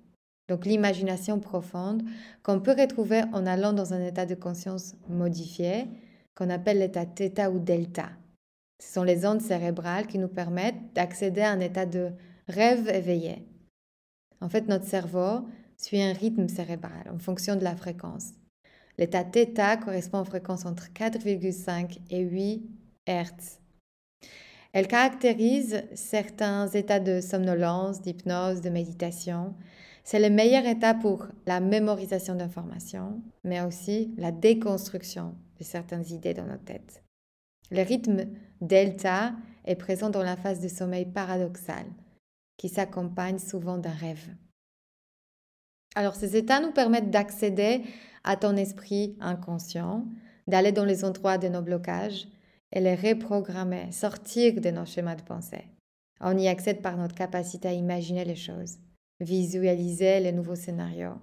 Donc 0.50 0.66
l'imagination 0.66 1.40
profonde 1.40 2.04
qu'on 2.44 2.60
peut 2.60 2.76
retrouver 2.78 3.22
en 3.32 3.46
allant 3.46 3.72
dans 3.72 3.94
un 3.94 4.04
état 4.04 4.26
de 4.26 4.36
conscience 4.36 4.96
modifié 5.08 5.86
qu'on 6.36 6.50
appelle 6.50 6.80
l'état 6.80 7.06
θ 7.06 7.50
ou 7.54 7.60
delta. 7.60 8.10
Ce 8.82 8.94
sont 8.94 9.04
les 9.04 9.26
ondes 9.26 9.42
cérébrales 9.42 10.08
qui 10.08 10.18
nous 10.18 10.28
permettent 10.28 10.94
d'accéder 10.96 11.42
à 11.42 11.52
un 11.52 11.60
état 11.60 11.86
de 11.86 12.12
rêve 12.48 12.90
éveillé. 12.90 13.46
En 14.42 14.50
fait, 14.50 14.68
notre 14.68 14.86
cerveau 14.86 15.48
suit 15.78 16.02
un 16.02 16.14
rythme 16.14 16.48
cérébral 16.48 17.10
en 17.14 17.20
fonction 17.20 17.56
de 17.56 17.64
la 17.64 17.76
fréquence. 17.76 18.32
L'état 18.98 19.24
θ 19.24 19.80
correspond 19.84 20.22
aux 20.22 20.26
fréquences 20.26 20.66
entre 20.66 20.88
4,5 20.94 22.00
et 22.10 22.22
8 22.22 22.70
Hertz. 23.06 23.60
Elle 24.74 24.88
caractérise 24.88 25.84
certains 25.94 26.68
états 26.68 27.00
de 27.00 27.22
somnolence, 27.22 28.02
d'hypnose, 28.02 28.62
de 28.62 28.70
méditation. 28.70 29.56
C'est 30.12 30.19
le 30.19 30.32
meilleur 30.32 30.65
état 30.65 30.95
pour 30.95 31.28
la 31.45 31.60
mémorisation 31.60 32.34
d'informations, 32.34 33.22
mais 33.43 33.62
aussi 33.62 34.12
la 34.17 34.32
déconstruction 34.32 35.36
de 35.60 35.63
certaines 35.63 36.12
idées 36.12 36.34
dans 36.34 36.48
notre 36.48 36.65
tête. 36.65 37.04
Le 37.69 37.84
rythme 37.84 38.26
delta 38.60 39.34
est 39.65 39.76
présent 39.76 40.10
dans 40.10 40.24
la 40.24 40.36
phase 40.36 40.62
de 40.62 40.67
sommeil 40.67 41.06
paradoxal, 41.06 41.86
qui 42.58 42.69
s'accompagne 42.69 43.38
souvent 43.38 43.78
d'un 43.78 43.91
rêve. 43.91 44.30
Alors 45.93 46.15
ces 46.15 46.36
états 46.36 46.60
nous 46.60 46.72
permettent 46.72 47.12
d'accéder 47.12 47.84
à 48.24 48.36
ton 48.36 48.56
esprit 48.56 49.15
inconscient, 49.19 50.08
d'aller 50.48 50.72
dans 50.72 50.86
les 50.86 51.06
endroits 51.06 51.38
de 51.38 51.50
nos 51.50 51.62
blocages 51.62 52.28
et 52.72 52.80
les 52.80 52.95
reprogrammer, 52.95 53.91
sortir 53.91 54.60
de 54.60 54.72
nos 54.72 54.86
schémas 54.86 55.17
de 55.17 55.22
pensée. 55.22 55.67
On 56.19 56.36
y 56.36 56.48
accède 56.48 56.82
par 56.82 56.98
notre 56.98 57.13
capacité 57.13 57.67
à 57.67 57.74
imaginer 57.74 58.26
les 58.26 58.36
choses, 58.36 58.80
visualiser 59.20 60.20
les 60.20 60.32
nouveaux 60.32 60.56
scénarios. 60.56 61.18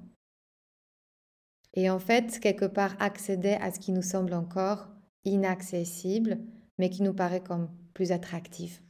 Et 1.75 1.91
en 1.91 1.99
fait, 1.99 2.41
quelque 2.41 2.65
part, 2.65 2.97
accéder 2.99 3.57
à 3.61 3.71
ce 3.71 3.79
qui 3.79 3.93
nous 3.93 4.03
semble 4.03 4.33
encore 4.35 4.89
inaccessible, 5.25 6.39
mais 6.79 6.91
qui 6.91 7.03
nous 7.03 7.15
paraît 7.15 7.43
comme 7.43 7.69
plus 7.95 8.13
attractif. 8.13 8.83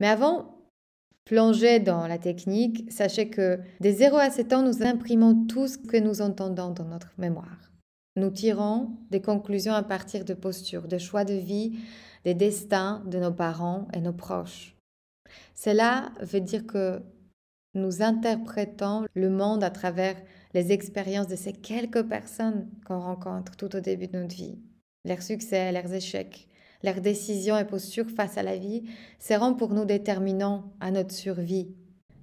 Mais 0.00 0.08
avant, 0.08 0.58
plonger 1.24 1.78
dans 1.78 2.06
la 2.06 2.18
technique, 2.18 2.90
sachez 2.90 3.28
que 3.28 3.60
des 3.80 3.92
0 3.92 4.16
à 4.16 4.30
7 4.30 4.52
ans, 4.52 4.62
nous 4.62 4.82
imprimons 4.82 5.46
tout 5.46 5.68
ce 5.68 5.78
que 5.78 5.96
nous 5.96 6.20
entendons 6.20 6.70
dans 6.70 6.84
notre 6.84 7.12
mémoire. 7.18 7.70
Nous 8.16 8.30
tirons 8.30 8.96
des 9.10 9.20
conclusions 9.20 9.74
à 9.74 9.82
partir 9.82 10.24
de 10.24 10.34
postures, 10.34 10.88
de 10.88 10.98
choix 10.98 11.24
de 11.24 11.34
vie, 11.34 11.78
des 12.24 12.34
destins 12.34 13.04
de 13.06 13.18
nos 13.18 13.32
parents 13.32 13.86
et 13.92 14.00
nos 14.00 14.12
proches. 14.12 14.76
Cela 15.54 16.12
veut 16.20 16.40
dire 16.40 16.66
que 16.66 17.02
nous 17.78 18.02
interprétons 18.02 19.06
le 19.14 19.30
monde 19.30 19.64
à 19.64 19.70
travers 19.70 20.16
les 20.54 20.72
expériences 20.72 21.28
de 21.28 21.36
ces 21.36 21.52
quelques 21.52 22.02
personnes 22.02 22.68
qu'on 22.86 23.00
rencontre 23.00 23.56
tout 23.56 23.74
au 23.74 23.80
début 23.80 24.08
de 24.08 24.18
notre 24.18 24.34
vie. 24.34 24.58
Leurs 25.04 25.22
succès, 25.22 25.72
leurs 25.72 25.92
échecs, 25.92 26.48
leurs 26.82 27.00
décisions 27.00 27.56
et 27.58 27.64
postures 27.64 28.10
face 28.10 28.38
à 28.38 28.42
la 28.42 28.56
vie 28.56 28.84
seront 29.18 29.54
pour 29.54 29.72
nous 29.74 29.84
déterminants 29.84 30.72
à 30.80 30.90
notre 30.90 31.12
survie. 31.12 31.74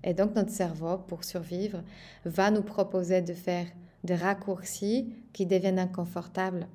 Et 0.03 0.13
donc 0.13 0.35
notre 0.35 0.51
cerveau, 0.51 0.97
pour 0.97 1.23
survivre, 1.23 1.83
va 2.25 2.51
nous 2.51 2.61
proposer 2.61 3.21
de 3.21 3.33
faire 3.33 3.67
des 4.03 4.15
raccourcis 4.15 5.13
qui 5.33 5.45
deviennent 5.45 5.79
inconfortables 5.79 6.67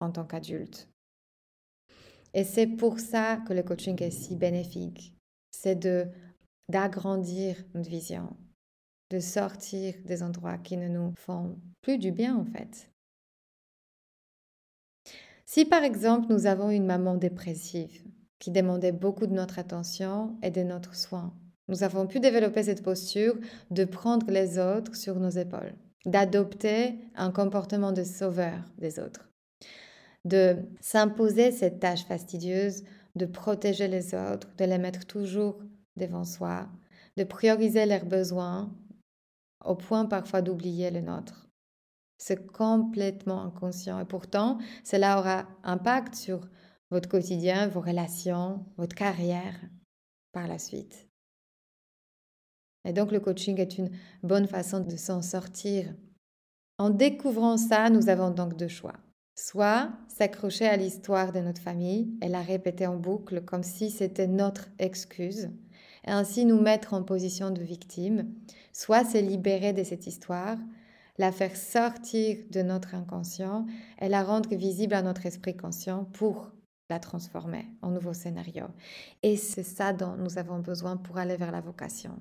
en 0.00 0.10
tant 0.10 0.24
qu'adulte. 0.24 0.88
Et 2.34 2.44
c'est 2.44 2.66
pour 2.66 3.00
ça 3.00 3.38
que 3.48 3.54
le 3.54 3.62
coaching 3.62 4.00
est 4.02 4.10
si 4.10 4.36
bénéfique. 4.36 5.14
C'est 5.50 5.76
de 5.76 6.08
d'agrandir 6.68 7.56
notre 7.74 7.88
vision, 7.88 8.36
de 9.10 9.20
sortir 9.20 9.94
des 10.04 10.22
endroits 10.22 10.58
qui 10.58 10.76
ne 10.76 10.88
nous 10.88 11.12
font 11.18 11.58
plus 11.82 11.98
du 11.98 12.12
bien 12.12 12.36
en 12.36 12.44
fait. 12.44 12.90
Si 15.46 15.64
par 15.64 15.82
exemple 15.82 16.26
nous 16.30 16.46
avons 16.46 16.70
une 16.70 16.86
maman 16.86 17.16
dépressive 17.16 18.04
qui 18.38 18.50
demandait 18.50 18.92
beaucoup 18.92 19.26
de 19.26 19.34
notre 19.34 19.58
attention 19.58 20.38
et 20.42 20.50
de 20.50 20.62
notre 20.62 20.94
soin, 20.94 21.34
nous 21.68 21.82
avons 21.82 22.06
pu 22.06 22.20
développer 22.20 22.62
cette 22.62 22.82
posture 22.82 23.36
de 23.70 23.84
prendre 23.84 24.30
les 24.30 24.58
autres 24.58 24.94
sur 24.94 25.18
nos 25.18 25.30
épaules 25.30 25.74
d'adopter 26.06 26.94
un 27.14 27.30
comportement 27.30 27.92
de 27.92 28.02
sauveur 28.02 28.58
des 28.78 28.98
autres, 28.98 29.28
de 30.24 30.56
s'imposer 30.80 31.52
cette 31.52 31.80
tâche 31.80 32.04
fastidieuse, 32.04 32.84
de 33.14 33.26
protéger 33.26 33.88
les 33.88 34.14
autres, 34.14 34.48
de 34.56 34.64
les 34.64 34.78
mettre 34.78 35.06
toujours 35.06 35.58
devant 35.98 36.24
soi, 36.24 36.68
de 37.16 37.24
prioriser 37.24 37.84
leurs 37.84 38.06
besoins 38.06 38.72
au 39.64 39.74
point 39.74 40.06
parfois 40.06 40.40
d'oublier 40.40 40.90
le 40.90 41.00
nôtre. 41.00 41.48
C'est 42.16 42.50
complètement 42.50 43.42
inconscient 43.42 44.00
et 44.00 44.04
pourtant, 44.04 44.58
cela 44.84 45.18
aura 45.18 45.46
impact 45.62 46.14
sur 46.14 46.48
votre 46.90 47.08
quotidien, 47.08 47.68
vos 47.68 47.80
relations, 47.80 48.64
votre 48.76 48.96
carrière 48.96 49.54
par 50.32 50.48
la 50.48 50.58
suite. 50.58 51.08
Et 52.84 52.92
donc 52.92 53.12
le 53.12 53.20
coaching 53.20 53.58
est 53.60 53.78
une 53.78 53.90
bonne 54.22 54.46
façon 54.46 54.80
de 54.80 54.96
s'en 54.96 55.22
sortir. 55.22 55.94
En 56.78 56.90
découvrant 56.90 57.56
ça, 57.56 57.90
nous 57.90 58.08
avons 58.08 58.30
donc 58.30 58.56
deux 58.56 58.68
choix. 58.68 58.94
Soit 59.36 59.92
s'accrocher 60.08 60.66
à 60.66 60.76
l'histoire 60.76 61.32
de 61.32 61.40
notre 61.40 61.60
famille 61.60 62.16
et 62.22 62.28
la 62.28 62.42
répéter 62.42 62.86
en 62.86 62.96
boucle 62.96 63.44
comme 63.44 63.62
si 63.62 63.90
c'était 63.90 64.26
notre 64.26 64.68
excuse, 64.78 65.50
ainsi 66.08 66.44
nous 66.44 66.60
mettre 66.60 66.94
en 66.94 67.02
position 67.02 67.50
de 67.50 67.62
victime, 67.62 68.34
soit 68.72 69.04
se 69.04 69.18
libérer 69.18 69.72
de 69.72 69.84
cette 69.84 70.06
histoire, 70.06 70.58
la 71.18 71.32
faire 71.32 71.56
sortir 71.56 72.38
de 72.50 72.62
notre 72.62 72.94
inconscient 72.94 73.66
et 74.00 74.08
la 74.08 74.22
rendre 74.22 74.54
visible 74.54 74.94
à 74.94 75.02
notre 75.02 75.26
esprit 75.26 75.56
conscient 75.56 76.04
pour 76.04 76.52
la 76.90 77.00
transformer 77.00 77.66
en 77.82 77.90
nouveau 77.90 78.14
scénario. 78.14 78.66
Et 79.22 79.36
c'est 79.36 79.64
ça 79.64 79.92
dont 79.92 80.16
nous 80.16 80.38
avons 80.38 80.60
besoin 80.60 80.96
pour 80.96 81.18
aller 81.18 81.36
vers 81.36 81.52
la 81.52 81.60
vocation. 81.60 82.18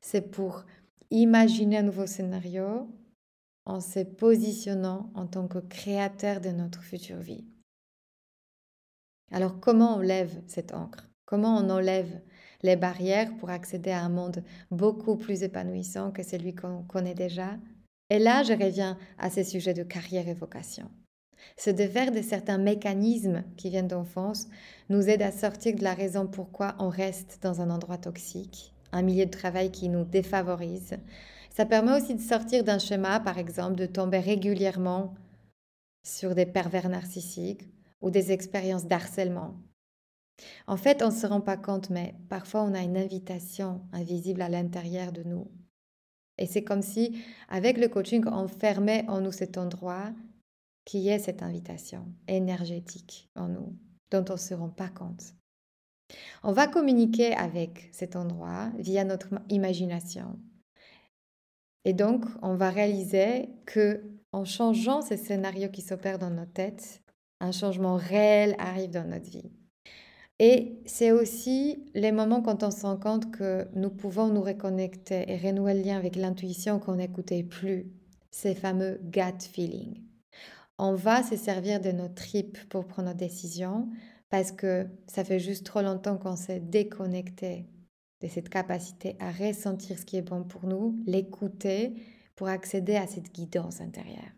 C'est 0.00 0.30
pour 0.30 0.64
imaginer 1.10 1.78
un 1.78 1.82
nouveau 1.82 2.06
scénario 2.06 2.88
en 3.66 3.80
se 3.80 4.00
positionnant 4.00 5.10
en 5.14 5.26
tant 5.26 5.48
que 5.48 5.58
créateur 5.58 6.40
de 6.40 6.50
notre 6.50 6.82
future 6.82 7.20
vie. 7.20 7.46
Alors 9.32 9.58
comment 9.58 9.96
on 9.96 10.00
lève 10.00 10.42
cette 10.46 10.74
encre? 10.74 11.08
Comment 11.24 11.56
on 11.56 11.70
enlève 11.70 12.20
les 12.64 12.76
barrières 12.76 13.36
pour 13.36 13.50
accéder 13.50 13.90
à 13.90 14.02
un 14.02 14.08
monde 14.08 14.42
beaucoup 14.70 15.16
plus 15.16 15.42
épanouissant 15.42 16.10
que 16.10 16.22
celui 16.22 16.54
qu'on 16.54 16.82
connaît 16.82 17.14
déjà 17.14 17.58
Et 18.10 18.18
là, 18.18 18.42
je 18.42 18.54
reviens 18.54 18.98
à 19.18 19.28
ces 19.30 19.44
sujets 19.44 19.74
de 19.74 19.82
carrière 19.82 20.26
et 20.28 20.34
vocation. 20.34 20.90
Ce 21.58 21.68
de 21.68 21.86
faire 21.86 22.10
de 22.10 22.22
certains 22.22 22.56
mécanismes 22.56 23.44
qui 23.58 23.68
viennent 23.68 23.88
d'enfance 23.88 24.48
nous 24.88 25.10
aide 25.10 25.20
à 25.20 25.30
sortir 25.30 25.76
de 25.76 25.82
la 25.82 25.92
raison 25.92 26.26
pourquoi 26.26 26.74
on 26.78 26.88
reste 26.88 27.38
dans 27.42 27.60
un 27.60 27.68
endroit 27.68 27.98
toxique, 27.98 28.72
un 28.92 29.02
milieu 29.02 29.26
de 29.26 29.30
travail 29.30 29.70
qui 29.70 29.90
nous 29.90 30.04
défavorise. 30.04 30.96
Ça 31.50 31.66
permet 31.66 32.00
aussi 32.00 32.14
de 32.14 32.20
sortir 32.20 32.64
d'un 32.64 32.78
schéma, 32.78 33.20
par 33.20 33.36
exemple, 33.36 33.76
de 33.76 33.86
tomber 33.86 34.20
régulièrement 34.20 35.14
sur 36.02 36.34
des 36.34 36.46
pervers 36.46 36.88
narcissiques 36.88 37.68
ou 38.00 38.10
des 38.10 38.32
expériences 38.32 38.86
d'harcèlement. 38.86 39.54
En 40.66 40.76
fait, 40.76 41.02
on 41.02 41.08
ne 41.08 41.14
se 41.14 41.26
rend 41.26 41.40
pas 41.40 41.56
compte, 41.56 41.90
mais 41.90 42.14
parfois 42.28 42.62
on 42.62 42.74
a 42.74 42.82
une 42.82 42.96
invitation 42.96 43.82
invisible 43.92 44.42
à 44.42 44.48
l'intérieur 44.48 45.12
de 45.12 45.22
nous. 45.22 45.50
Et 46.38 46.46
c'est 46.46 46.64
comme 46.64 46.82
si, 46.82 47.22
avec 47.48 47.78
le 47.78 47.88
coaching, 47.88 48.24
on 48.26 48.48
fermait 48.48 49.04
en 49.08 49.20
nous 49.20 49.32
cet 49.32 49.56
endroit 49.56 50.12
qui 50.84 51.08
est 51.08 51.18
cette 51.18 51.42
invitation 51.42 52.06
énergétique 52.28 53.30
en 53.36 53.48
nous, 53.48 53.76
dont 54.10 54.24
on 54.28 54.34
ne 54.34 54.38
se 54.38 54.54
rend 54.54 54.68
pas 54.68 54.88
compte. 54.88 55.34
On 56.42 56.52
va 56.52 56.66
communiquer 56.66 57.34
avec 57.34 57.88
cet 57.92 58.16
endroit 58.16 58.70
via 58.78 59.04
notre 59.04 59.28
imagination. 59.48 60.38
Et 61.84 61.92
donc, 61.92 62.24
on 62.42 62.54
va 62.56 62.70
réaliser 62.70 63.50
que 63.66 64.02
en 64.32 64.44
changeant 64.44 65.00
ces 65.00 65.16
scénarios 65.16 65.70
qui 65.70 65.82
s'opèrent 65.82 66.18
dans 66.18 66.30
nos 66.30 66.46
têtes, 66.46 67.02
un 67.40 67.52
changement 67.52 67.96
réel 67.96 68.56
arrive 68.58 68.90
dans 68.90 69.08
notre 69.08 69.30
vie. 69.30 69.52
Et 70.40 70.80
c'est 70.84 71.12
aussi 71.12 71.84
les 71.94 72.12
moments 72.12 72.42
quand 72.42 72.62
on 72.62 72.70
se 72.70 72.82
rend 72.82 72.96
compte 72.96 73.30
que 73.30 73.68
nous 73.74 73.90
pouvons 73.90 74.28
nous 74.28 74.42
reconnecter 74.42 75.30
et 75.30 75.36
renouer 75.36 75.74
le 75.74 75.82
lien 75.82 75.96
avec 75.96 76.16
l'intuition 76.16 76.80
qu'on 76.80 76.96
n'écoutait 76.96 77.44
plus, 77.44 77.86
ces 78.30 78.54
fameux 78.54 79.00
gut 79.04 79.40
feeling 79.40 80.04
on 80.78 80.94
va 80.94 81.22
se 81.22 81.36
servir 81.36 81.80
de 81.80 81.92
nos 81.92 82.08
tripes 82.08 82.58
pour 82.68 82.86
prendre 82.86 83.10
nos 83.10 83.14
décisions 83.14 83.88
parce 84.30 84.50
que 84.52 84.86
ça 85.06 85.24
fait 85.24 85.38
juste 85.38 85.64
trop 85.66 85.82
longtemps 85.82 86.18
qu'on 86.18 86.36
s'est 86.36 86.60
déconnecté 86.60 87.66
de 88.20 88.28
cette 88.28 88.48
capacité 88.48 89.16
à 89.20 89.30
ressentir 89.30 89.98
ce 89.98 90.04
qui 90.04 90.16
est 90.16 90.22
bon 90.22 90.44
pour 90.44 90.66
nous, 90.66 91.00
l'écouter 91.06 91.94
pour 92.34 92.48
accéder 92.48 92.96
à 92.96 93.06
cette 93.06 93.32
guidance 93.32 93.80
intérieure. 93.80 94.32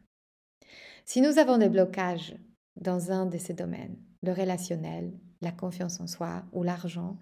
Si 1.04 1.20
nous 1.20 1.38
avons 1.38 1.56
des 1.56 1.68
blocages 1.68 2.35
dans 2.76 3.12
un 3.12 3.26
de 3.26 3.38
ces 3.38 3.54
domaines, 3.54 3.96
le 4.22 4.32
relationnel, 4.32 5.12
la 5.40 5.53
confiance 5.53 6.01
en 6.01 6.07
soi 6.07 6.44
ou 6.53 6.62
l'argent, 6.62 7.18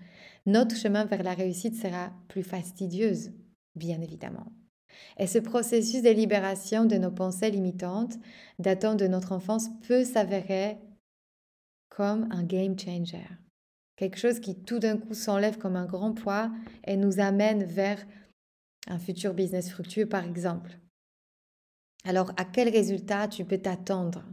notre 0.46 0.76
chemin 0.76 1.04
vers 1.04 1.22
la 1.22 1.34
réussite 1.34 1.76
sera 1.76 2.12
plus 2.28 2.42
fastidieuse, 2.42 3.32
bien 3.74 4.00
évidemment. 4.00 4.52
Et 5.18 5.26
ce 5.26 5.38
processus 5.38 6.02
de 6.02 6.10
libération 6.10 6.84
de 6.84 6.96
nos 6.96 7.10
pensées 7.10 7.50
limitantes 7.50 8.16
datant 8.58 8.94
de 8.94 9.06
notre 9.06 9.32
enfance 9.32 9.68
peut 9.86 10.04
s'avérer 10.04 10.78
comme 11.88 12.28
un 12.30 12.44
game 12.44 12.78
changer. 12.78 13.26
Quelque 13.96 14.18
chose 14.18 14.40
qui 14.40 14.60
tout 14.60 14.80
d'un 14.80 14.96
coup 14.96 15.14
s'enlève 15.14 15.58
comme 15.58 15.76
un 15.76 15.86
grand 15.86 16.12
poids 16.12 16.50
et 16.84 16.96
nous 16.96 17.20
amène 17.20 17.64
vers 17.64 18.04
un 18.88 18.98
futur 18.98 19.34
business 19.34 19.70
fructueux, 19.70 20.06
par 20.06 20.24
exemple. 20.24 20.78
Alors, 22.04 22.32
à 22.36 22.44
quel 22.44 22.68
résultat 22.68 23.28
tu 23.28 23.44
peux 23.44 23.58
t'attendre? 23.58 24.24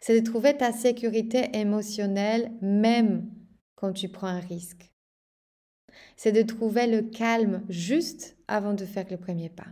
C'est 0.00 0.20
de 0.20 0.24
trouver 0.24 0.56
ta 0.56 0.72
sécurité 0.72 1.50
émotionnelle 1.54 2.52
même 2.62 3.30
quand 3.74 3.92
tu 3.92 4.08
prends 4.08 4.28
un 4.28 4.40
risque. 4.40 4.92
C'est 6.16 6.32
de 6.32 6.42
trouver 6.42 6.86
le 6.86 7.02
calme 7.02 7.62
juste 7.68 8.36
avant 8.48 8.74
de 8.74 8.84
faire 8.84 9.06
le 9.10 9.16
premier 9.16 9.50
pas 9.50 9.66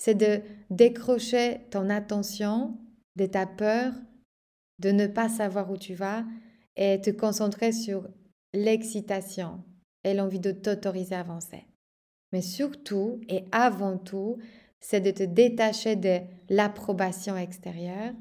c'est 0.00 0.14
de 0.14 0.40
décrocher 0.70 1.60
ton 1.70 1.90
attention 1.90 2.78
de 3.16 3.26
ta 3.26 3.44
peur 3.44 3.92
de 4.78 4.92
ne 4.92 5.06
pas 5.06 5.28
savoir 5.28 5.70
où 5.70 5.76
tu 5.76 5.92
vas 5.92 6.24
et 6.74 7.02
te 7.02 7.10
concentrer 7.10 7.70
sur 7.70 8.08
l'excitation 8.54 9.62
et 10.02 10.14
l'envie 10.14 10.40
de 10.40 10.52
t'autoriser 10.52 11.14
à 11.14 11.20
avancer. 11.20 11.66
Mais 12.32 12.40
surtout 12.40 13.20
et 13.28 13.44
avant 13.52 13.98
tout, 13.98 14.38
c'est 14.80 15.02
de 15.02 15.10
te 15.10 15.22
détacher 15.22 15.96
de 15.96 16.20
l'approbation 16.48 17.36
extérieure, 17.36 18.14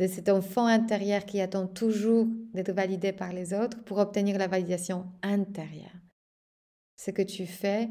de 0.00 0.06
cet 0.06 0.30
enfant 0.30 0.64
intérieur 0.64 1.26
qui 1.26 1.42
attend 1.42 1.66
toujours 1.66 2.26
d'être 2.54 2.72
validé 2.72 3.12
par 3.12 3.34
les 3.34 3.52
autres 3.52 3.84
pour 3.84 3.98
obtenir 3.98 4.38
la 4.38 4.48
validation 4.48 5.04
intérieure. 5.22 5.90
Ce 6.96 7.10
que 7.10 7.20
tu 7.20 7.44
fais 7.44 7.90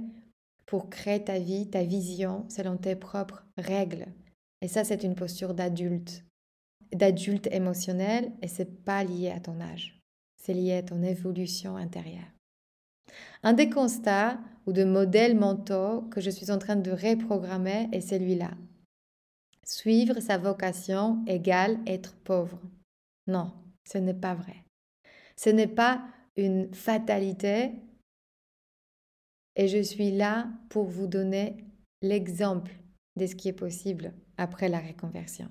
pour 0.65 0.89
créer 0.89 1.23
ta 1.23 1.37
vie, 1.37 1.69
ta 1.69 1.83
vision 1.83 2.45
selon 2.49 2.77
tes 2.77 2.95
propres 2.95 3.45
règles. 3.57 4.07
Et 4.61 4.67
ça, 4.67 4.83
c'est 4.83 5.03
une 5.03 5.13
posture 5.13 5.53
d'adulte, 5.53 6.25
d'adulte 6.91 7.47
émotionnel, 7.51 8.31
et 8.41 8.47
c'est 8.47 8.83
pas 8.83 9.03
lié 9.03 9.29
à 9.29 9.39
ton 9.39 9.61
âge. 9.61 10.01
C'est 10.35 10.53
lié 10.53 10.77
à 10.77 10.83
ton 10.83 11.03
évolution 11.03 11.75
intérieure. 11.75 12.33
Un 13.43 13.53
des 13.53 13.69
constats 13.69 14.39
ou 14.65 14.73
de 14.73 14.83
modèles 14.83 15.37
mentaux 15.37 16.01
que 16.09 16.21
je 16.21 16.31
suis 16.31 16.49
en 16.49 16.57
train 16.57 16.75
de 16.75 16.91
reprogrammer 16.91 17.87
est 17.91 18.01
celui-là. 18.01 18.51
Suivre 19.69 20.19
sa 20.19 20.39
vocation 20.39 21.23
égale 21.27 21.77
être 21.85 22.15
pauvre. 22.23 22.59
Non, 23.27 23.53
ce 23.85 23.99
n'est 23.99 24.15
pas 24.15 24.33
vrai. 24.33 24.65
Ce 25.35 25.51
n'est 25.51 25.67
pas 25.67 26.03
une 26.37 26.73
fatalité 26.73 27.73
et 29.55 29.67
je 29.67 29.79
suis 29.83 30.09
là 30.09 30.47
pour 30.69 30.85
vous 30.85 31.05
donner 31.05 31.55
l'exemple 32.01 32.71
de 33.15 33.27
ce 33.27 33.35
qui 33.35 33.47
est 33.47 33.53
possible 33.53 34.11
après 34.37 34.69
la 34.69 34.79
reconversion. 34.79 35.49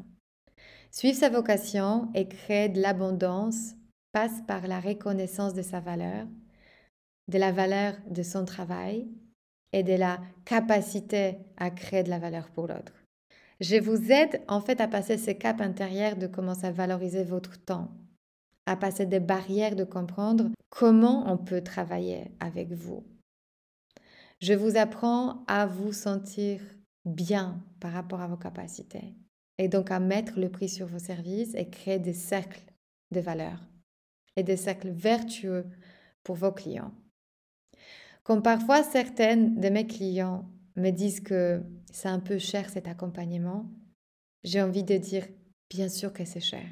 Suivre 0.91 1.17
sa 1.17 1.31
vocation 1.31 2.11
et 2.13 2.27
créer 2.27 2.69
de 2.69 2.81
l'abondance 2.81 3.75
passe 4.11 4.43
par 4.49 4.67
la 4.67 4.81
reconnaissance 4.81 5.55
de 5.55 5.63
sa 5.63 5.79
valeur, 5.79 6.27
de 7.29 7.39
la 7.39 7.53
valeur 7.53 7.95
de 8.11 8.25
son 8.25 8.45
travail 8.45 9.07
et 9.73 9.85
de 9.85 9.95
la 9.95 10.21
capacité 10.45 11.39
à 11.57 11.71
créer 11.71 12.03
de 12.03 12.11
la 12.11 12.19
valeur 12.19 12.51
pour 12.51 12.67
l'autre. 12.67 12.98
Je 13.61 13.77
vous 13.77 14.12
aide 14.12 14.42
en 14.49 14.61
fait 14.61 14.81
à 14.81 14.88
passer 14.88 15.18
ce 15.18 15.33
cap 15.33 15.61
intérieur 15.61 16.16
de 16.16 16.27
commencer 16.27 16.66
à 16.66 16.73
valoriser 16.73 17.25
votre 17.25 17.59
temps, 17.59 17.90
à 18.66 18.77
passer 18.77 19.07
des 19.07 19.21
barrières 19.21 19.77
de 19.77 19.85
comprendre 19.85 20.51
comment 20.71 21.31
on 21.33 21.38
peut 21.38 21.62
travailler 21.62 22.31
avec 22.40 22.73
vous, 22.73 23.05
je 24.40 24.53
vous 24.53 24.77
apprends 24.77 25.44
à 25.49 25.66
vous 25.66 25.92
sentir 25.92 26.61
bien 27.05 27.61
par 27.81 27.92
rapport 27.92 28.21
à 28.21 28.29
vos 28.29 28.37
capacités 28.37 29.16
et 29.59 29.66
donc 29.66 29.90
à 29.90 29.99
mettre 29.99 30.38
le 30.38 30.49
prix 30.49 30.68
sur 30.68 30.87
vos 30.87 31.01
services 31.01 31.55
et 31.57 31.68
créer 31.68 31.99
des 31.99 32.12
cercles 32.12 32.62
de 33.11 33.18
valeur 33.18 33.59
et 34.37 34.45
des 34.45 34.57
cercles 34.57 34.91
vertueux 34.91 35.66
pour 36.22 36.37
vos 36.37 36.53
clients. 36.53 36.93
Comme 38.22 38.43
parfois 38.43 38.85
certaines 38.85 39.59
de 39.59 39.70
mes 39.70 39.89
clients 39.89 40.49
me 40.79 40.91
disent 40.91 41.20
que 41.20 41.62
c'est 41.93 42.09
un 42.09 42.20
peu 42.20 42.39
cher 42.39 42.70
cet 42.70 42.89
accompagnement, 42.89 43.70
j'ai 44.45 44.62
envie 44.62 44.85
de 44.85 44.97
dire, 44.97 45.26
bien 45.70 45.89
sûr 45.89 46.12
que 46.12 46.24
c'est 46.24 46.41
cher. 46.41 46.66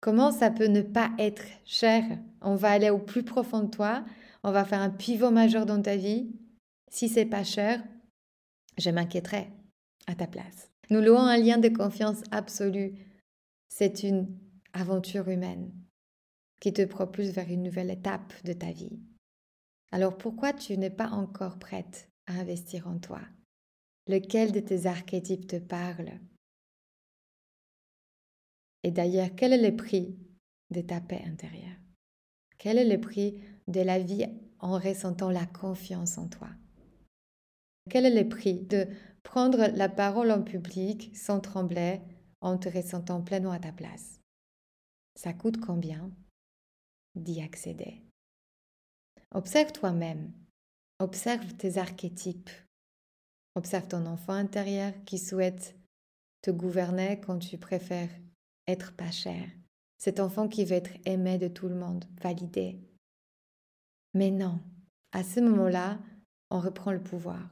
Comment 0.00 0.32
ça 0.32 0.50
peut 0.50 0.66
ne 0.66 0.82
pas 0.82 1.12
être 1.18 1.44
cher? 1.64 2.04
On 2.40 2.56
va 2.56 2.70
aller 2.70 2.90
au 2.90 2.98
plus 2.98 3.22
profond 3.22 3.60
de 3.60 3.70
toi, 3.70 4.04
on 4.42 4.50
va 4.50 4.64
faire 4.64 4.80
un 4.80 4.90
pivot 4.90 5.30
majeur 5.30 5.66
dans 5.66 5.80
ta 5.80 5.96
vie. 5.96 6.32
Si 6.90 7.08
c'est 7.08 7.26
pas 7.26 7.44
cher, 7.44 7.82
je 8.78 8.90
m'inquiéterais 8.90 9.50
à 10.06 10.14
ta 10.14 10.26
place. 10.26 10.70
Nous 10.90 11.00
louons 11.00 11.20
un 11.20 11.38
lien 11.38 11.58
de 11.58 11.68
confiance 11.68 12.22
absolu. 12.32 12.94
C'est 13.68 14.02
une 14.02 14.28
aventure 14.72 15.28
humaine 15.28 15.72
qui 16.60 16.72
te 16.72 16.84
propulse 16.84 17.30
vers 17.30 17.48
une 17.48 17.62
nouvelle 17.62 17.90
étape 17.90 18.32
de 18.44 18.52
ta 18.52 18.70
vie. 18.72 19.00
Alors 19.90 20.18
pourquoi 20.18 20.52
tu 20.52 20.76
n'es 20.76 20.90
pas 20.90 21.08
encore 21.08 21.58
prête? 21.58 22.08
À 22.26 22.34
investir 22.34 22.86
en 22.88 22.98
toi. 22.98 23.20
Lequel 24.06 24.52
de 24.52 24.60
tes 24.60 24.86
archétypes 24.86 25.46
te 25.46 25.56
parle? 25.56 26.18
Et 28.82 28.90
d'ailleurs, 28.90 29.30
quel 29.36 29.52
est 29.52 29.70
le 29.70 29.76
prix 29.76 30.16
de 30.70 30.80
ta 30.80 31.00
paix 31.00 31.22
intérieure? 31.26 31.78
Quel 32.58 32.78
est 32.78 32.88
le 32.88 33.00
prix 33.00 33.40
de 33.68 33.80
la 33.80 33.98
vie 33.98 34.26
en 34.58 34.78
ressentant 34.78 35.30
la 35.30 35.46
confiance 35.46 36.18
en 36.18 36.28
toi? 36.28 36.48
Quel 37.90 38.06
est 38.06 38.22
le 38.22 38.28
prix 38.28 38.60
de 38.60 38.86
prendre 39.22 39.66
la 39.76 39.88
parole 39.88 40.30
en 40.30 40.42
public 40.42 41.16
sans 41.16 41.40
trembler 41.40 42.00
en 42.40 42.58
te 42.58 42.68
ressentant 42.68 43.22
pleinement 43.22 43.52
à 43.52 43.58
ta 43.58 43.72
place? 43.72 44.20
Ça 45.14 45.32
coûte 45.32 45.60
combien 45.60 46.10
d'y 47.14 47.40
accéder? 47.40 48.02
Observe 49.32 49.72
toi-même, 49.72 50.32
observe 51.02 51.54
tes 51.54 51.78
archétypes, 51.78 52.50
observe 53.56 53.88
ton 53.88 54.06
enfant 54.06 54.34
intérieur 54.34 54.92
qui 55.04 55.18
souhaite 55.18 55.76
te 56.42 56.50
gouverner 56.52 57.20
quand 57.20 57.38
tu 57.40 57.58
préfères 57.58 58.10
être 58.68 58.94
pas 58.94 59.10
cher. 59.10 59.44
Cet 59.98 60.20
enfant 60.20 60.48
qui 60.48 60.64
veut 60.64 60.76
être 60.76 60.92
aimé 61.04 61.38
de 61.38 61.48
tout 61.48 61.68
le 61.68 61.74
monde, 61.74 62.04
validé. 62.22 62.80
Mais 64.14 64.30
non, 64.30 64.60
à 65.10 65.24
ce 65.24 65.40
moment-là, 65.40 65.98
on 66.50 66.60
reprend 66.60 66.92
le 66.92 67.02
pouvoir. 67.02 67.50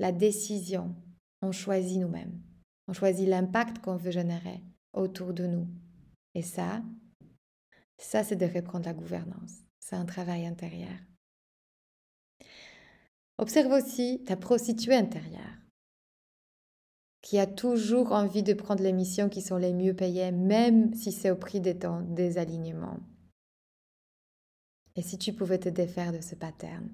La 0.00 0.10
décision, 0.10 0.96
on 1.42 1.52
choisit 1.52 2.00
nous-mêmes. 2.00 2.42
On 2.88 2.92
choisit 2.92 3.28
l'impact 3.28 3.78
qu'on 3.78 3.96
veut 3.96 4.10
générer 4.10 4.62
autour 4.92 5.32
de 5.32 5.46
nous. 5.46 5.68
Et 6.34 6.42
ça, 6.42 6.82
ça 7.98 8.24
c'est 8.24 8.36
de 8.36 8.46
reprendre 8.46 8.86
la 8.86 8.94
gouvernance. 8.94 9.62
C'est 9.78 9.96
un 9.96 10.04
travail 10.06 10.46
intérieur. 10.46 10.98
Observe 13.38 13.72
aussi 13.72 14.22
ta 14.24 14.36
prostituée 14.36 14.94
intérieure 14.94 15.64
qui 17.24 17.38
a 17.38 17.46
toujours 17.46 18.12
envie 18.12 18.42
de 18.42 18.52
prendre 18.52 18.82
les 18.82 18.92
missions 18.92 19.30
qui 19.30 19.40
sont 19.40 19.56
les 19.56 19.72
mieux 19.72 19.94
payées, 19.94 20.30
même 20.30 20.92
si 20.92 21.10
c'est 21.10 21.30
au 21.30 21.36
prix 21.36 21.58
des 21.58 21.78
temps 21.78 22.02
des 22.02 22.36
alignements. 22.36 23.00
Et 24.94 25.00
si 25.00 25.16
tu 25.16 25.32
pouvais 25.32 25.58
te 25.58 25.70
défaire 25.70 26.12
de 26.12 26.20
ce 26.20 26.34
pattern 26.34 26.86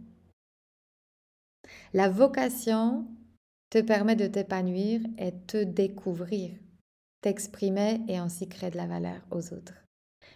La 1.93 2.09
vocation 2.09 3.09
te 3.70 3.80
permet 3.80 4.14
de 4.14 4.28
t'épanouir 4.28 5.01
et 5.18 5.32
te 5.32 5.64
découvrir, 5.64 6.53
t'exprimer 7.22 8.01
et 8.07 8.16
ainsi 8.16 8.49
créer 8.49 8.70
de 8.70 8.76
la 8.76 8.86
valeur 8.86 9.26
aux 9.32 9.53
autres. 9.53 9.84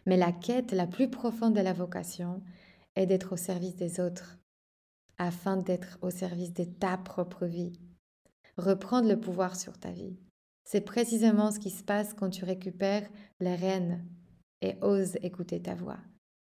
Mais 0.07 0.17
la 0.17 0.33
quête 0.33 0.73
la 0.73 0.89
plus 0.89 1.09
profonde 1.09 1.55
de 1.55 1.61
la 1.61 1.73
vocation 1.73 2.43
est 2.97 3.07
d'être 3.07 3.35
au 3.35 3.37
service 3.37 3.77
des 3.77 4.01
autres, 4.01 4.39
afin 5.19 5.57
d'être 5.57 5.99
au 6.03 6.11
service 6.11 6.53
de 6.53 6.65
ta 6.65 6.97
propre 6.97 7.47
vie, 7.47 7.79
reprendre 8.57 9.09
le 9.09 9.19
pouvoir 9.19 9.57
sur 9.57 9.79
ta 9.79 9.91
vie. 9.91 10.17
C'est 10.65 10.81
précisément 10.81 11.51
ce 11.51 11.59
qui 11.59 11.71
se 11.71 11.85
passe 11.85 12.15
quand 12.15 12.31
tu 12.31 12.45
récupères 12.45 13.09
les 13.41 13.55
rênes 13.55 14.07
et 14.63 14.77
oses 14.81 15.17
écouter 15.23 15.61
ta 15.61 15.75
voix, 15.75 15.99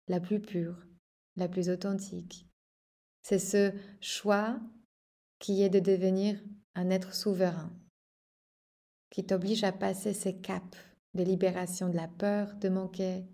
la 0.07 0.19
plus 0.19 0.39
pure, 0.39 0.77
la 1.35 1.47
plus 1.47 1.69
authentique. 1.69 2.47
C'est 3.21 3.39
ce 3.39 3.73
choix 3.99 4.59
qui 5.39 5.61
est 5.61 5.69
de 5.69 5.79
devenir 5.79 6.41
un 6.75 6.89
être 6.89 7.13
souverain, 7.13 7.71
qui 9.09 9.25
t'oblige 9.25 9.63
à 9.63 9.71
passer 9.71 10.13
ces 10.13 10.39
caps 10.39 10.77
de 11.13 11.23
libération 11.23 11.89
de 11.89 11.95
la 11.95 12.07
peur 12.07 12.55
de 12.55 12.69
manquer 12.69 13.25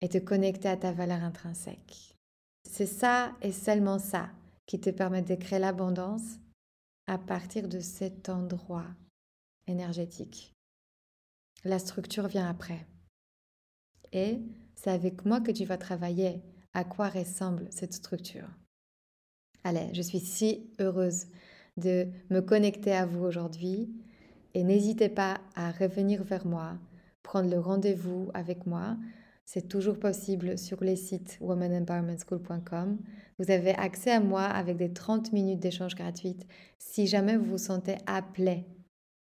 et 0.00 0.08
te 0.08 0.18
connecter 0.18 0.68
à 0.68 0.76
ta 0.76 0.92
valeur 0.92 1.22
intrinsèque. 1.22 2.16
C'est 2.68 2.86
ça 2.86 3.34
et 3.40 3.52
seulement 3.52 3.98
ça 3.98 4.30
qui 4.66 4.80
te 4.80 4.90
permet 4.90 5.22
de 5.22 5.34
créer 5.34 5.58
l'abondance 5.58 6.38
à 7.06 7.18
partir 7.18 7.68
de 7.68 7.80
cet 7.80 8.28
endroit 8.28 8.86
énergétique. 9.66 10.54
La 11.64 11.78
structure 11.78 12.28
vient 12.28 12.48
après. 12.48 12.86
Et 14.12 14.40
c'est 14.74 14.90
avec 14.90 15.24
moi 15.24 15.40
que 15.40 15.52
tu 15.52 15.64
vas 15.64 15.78
travailler 15.78 16.42
à 16.74 16.84
quoi 16.84 17.08
ressemble 17.08 17.68
cette 17.70 17.92
structure. 17.92 18.48
Allez, 19.64 19.88
je 19.94 20.02
suis 20.02 20.20
si 20.20 20.70
heureuse 20.80 21.26
de 21.76 22.08
me 22.30 22.40
connecter 22.40 22.92
à 22.92 23.06
vous 23.06 23.24
aujourd'hui 23.24 23.90
et 24.54 24.64
n'hésitez 24.64 25.08
pas 25.08 25.40
à 25.54 25.70
revenir 25.70 26.24
vers 26.24 26.46
moi, 26.46 26.78
prendre 27.22 27.48
le 27.48 27.58
rendez-vous 27.58 28.30
avec 28.34 28.66
moi. 28.66 28.96
C'est 29.44 29.68
toujours 29.68 29.98
possible 29.98 30.56
sur 30.56 30.82
les 30.82 30.96
sites 30.96 31.38
womanempowermentschool.com. 31.40 32.98
Vous 33.38 33.50
avez 33.50 33.74
accès 33.74 34.12
à 34.12 34.20
moi 34.20 34.44
avec 34.44 34.76
des 34.76 34.92
30 34.92 35.32
minutes 35.32 35.60
d'échange 35.60 35.94
gratuites 35.94 36.46
si 36.78 37.06
jamais 37.06 37.36
vous 37.36 37.50
vous 37.50 37.58
sentez 37.58 37.96
appelé 38.06 38.66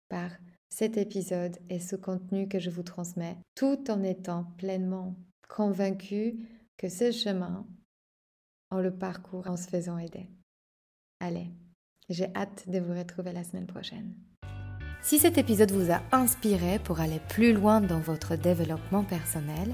par 0.09 0.31
cet 0.69 0.97
épisode 0.97 1.57
et 1.69 1.79
ce 1.79 1.95
contenu 1.95 2.47
que 2.47 2.59
je 2.59 2.69
vous 2.69 2.83
transmets, 2.83 3.37
tout 3.55 3.91
en 3.91 4.03
étant 4.03 4.45
pleinement 4.57 5.15
convaincu 5.49 6.39
que 6.77 6.87
ce 6.87 7.11
chemin, 7.11 7.67
on 8.71 8.77
le 8.77 8.91
parcourt 8.91 9.47
en 9.47 9.57
se 9.57 9.67
faisant 9.67 9.97
aider. 9.97 10.29
Allez, 11.19 11.51
j'ai 12.09 12.33
hâte 12.35 12.69
de 12.69 12.79
vous 12.79 12.93
retrouver 12.93 13.33
la 13.33 13.43
semaine 13.43 13.67
prochaine. 13.67 14.15
Si 15.03 15.17
cet 15.17 15.37
épisode 15.37 15.71
vous 15.71 15.91
a 15.91 16.01
inspiré 16.11 16.77
pour 16.79 16.99
aller 16.99 17.19
plus 17.27 17.53
loin 17.53 17.81
dans 17.81 17.99
votre 17.99 18.35
développement 18.35 19.03
personnel, 19.03 19.73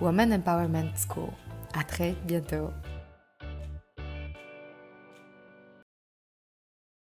Women 0.00 0.32
Empowerment 0.32 0.90
School. 0.96 1.30
À 1.74 1.82
très 1.82 2.14
bientôt. 2.24 2.70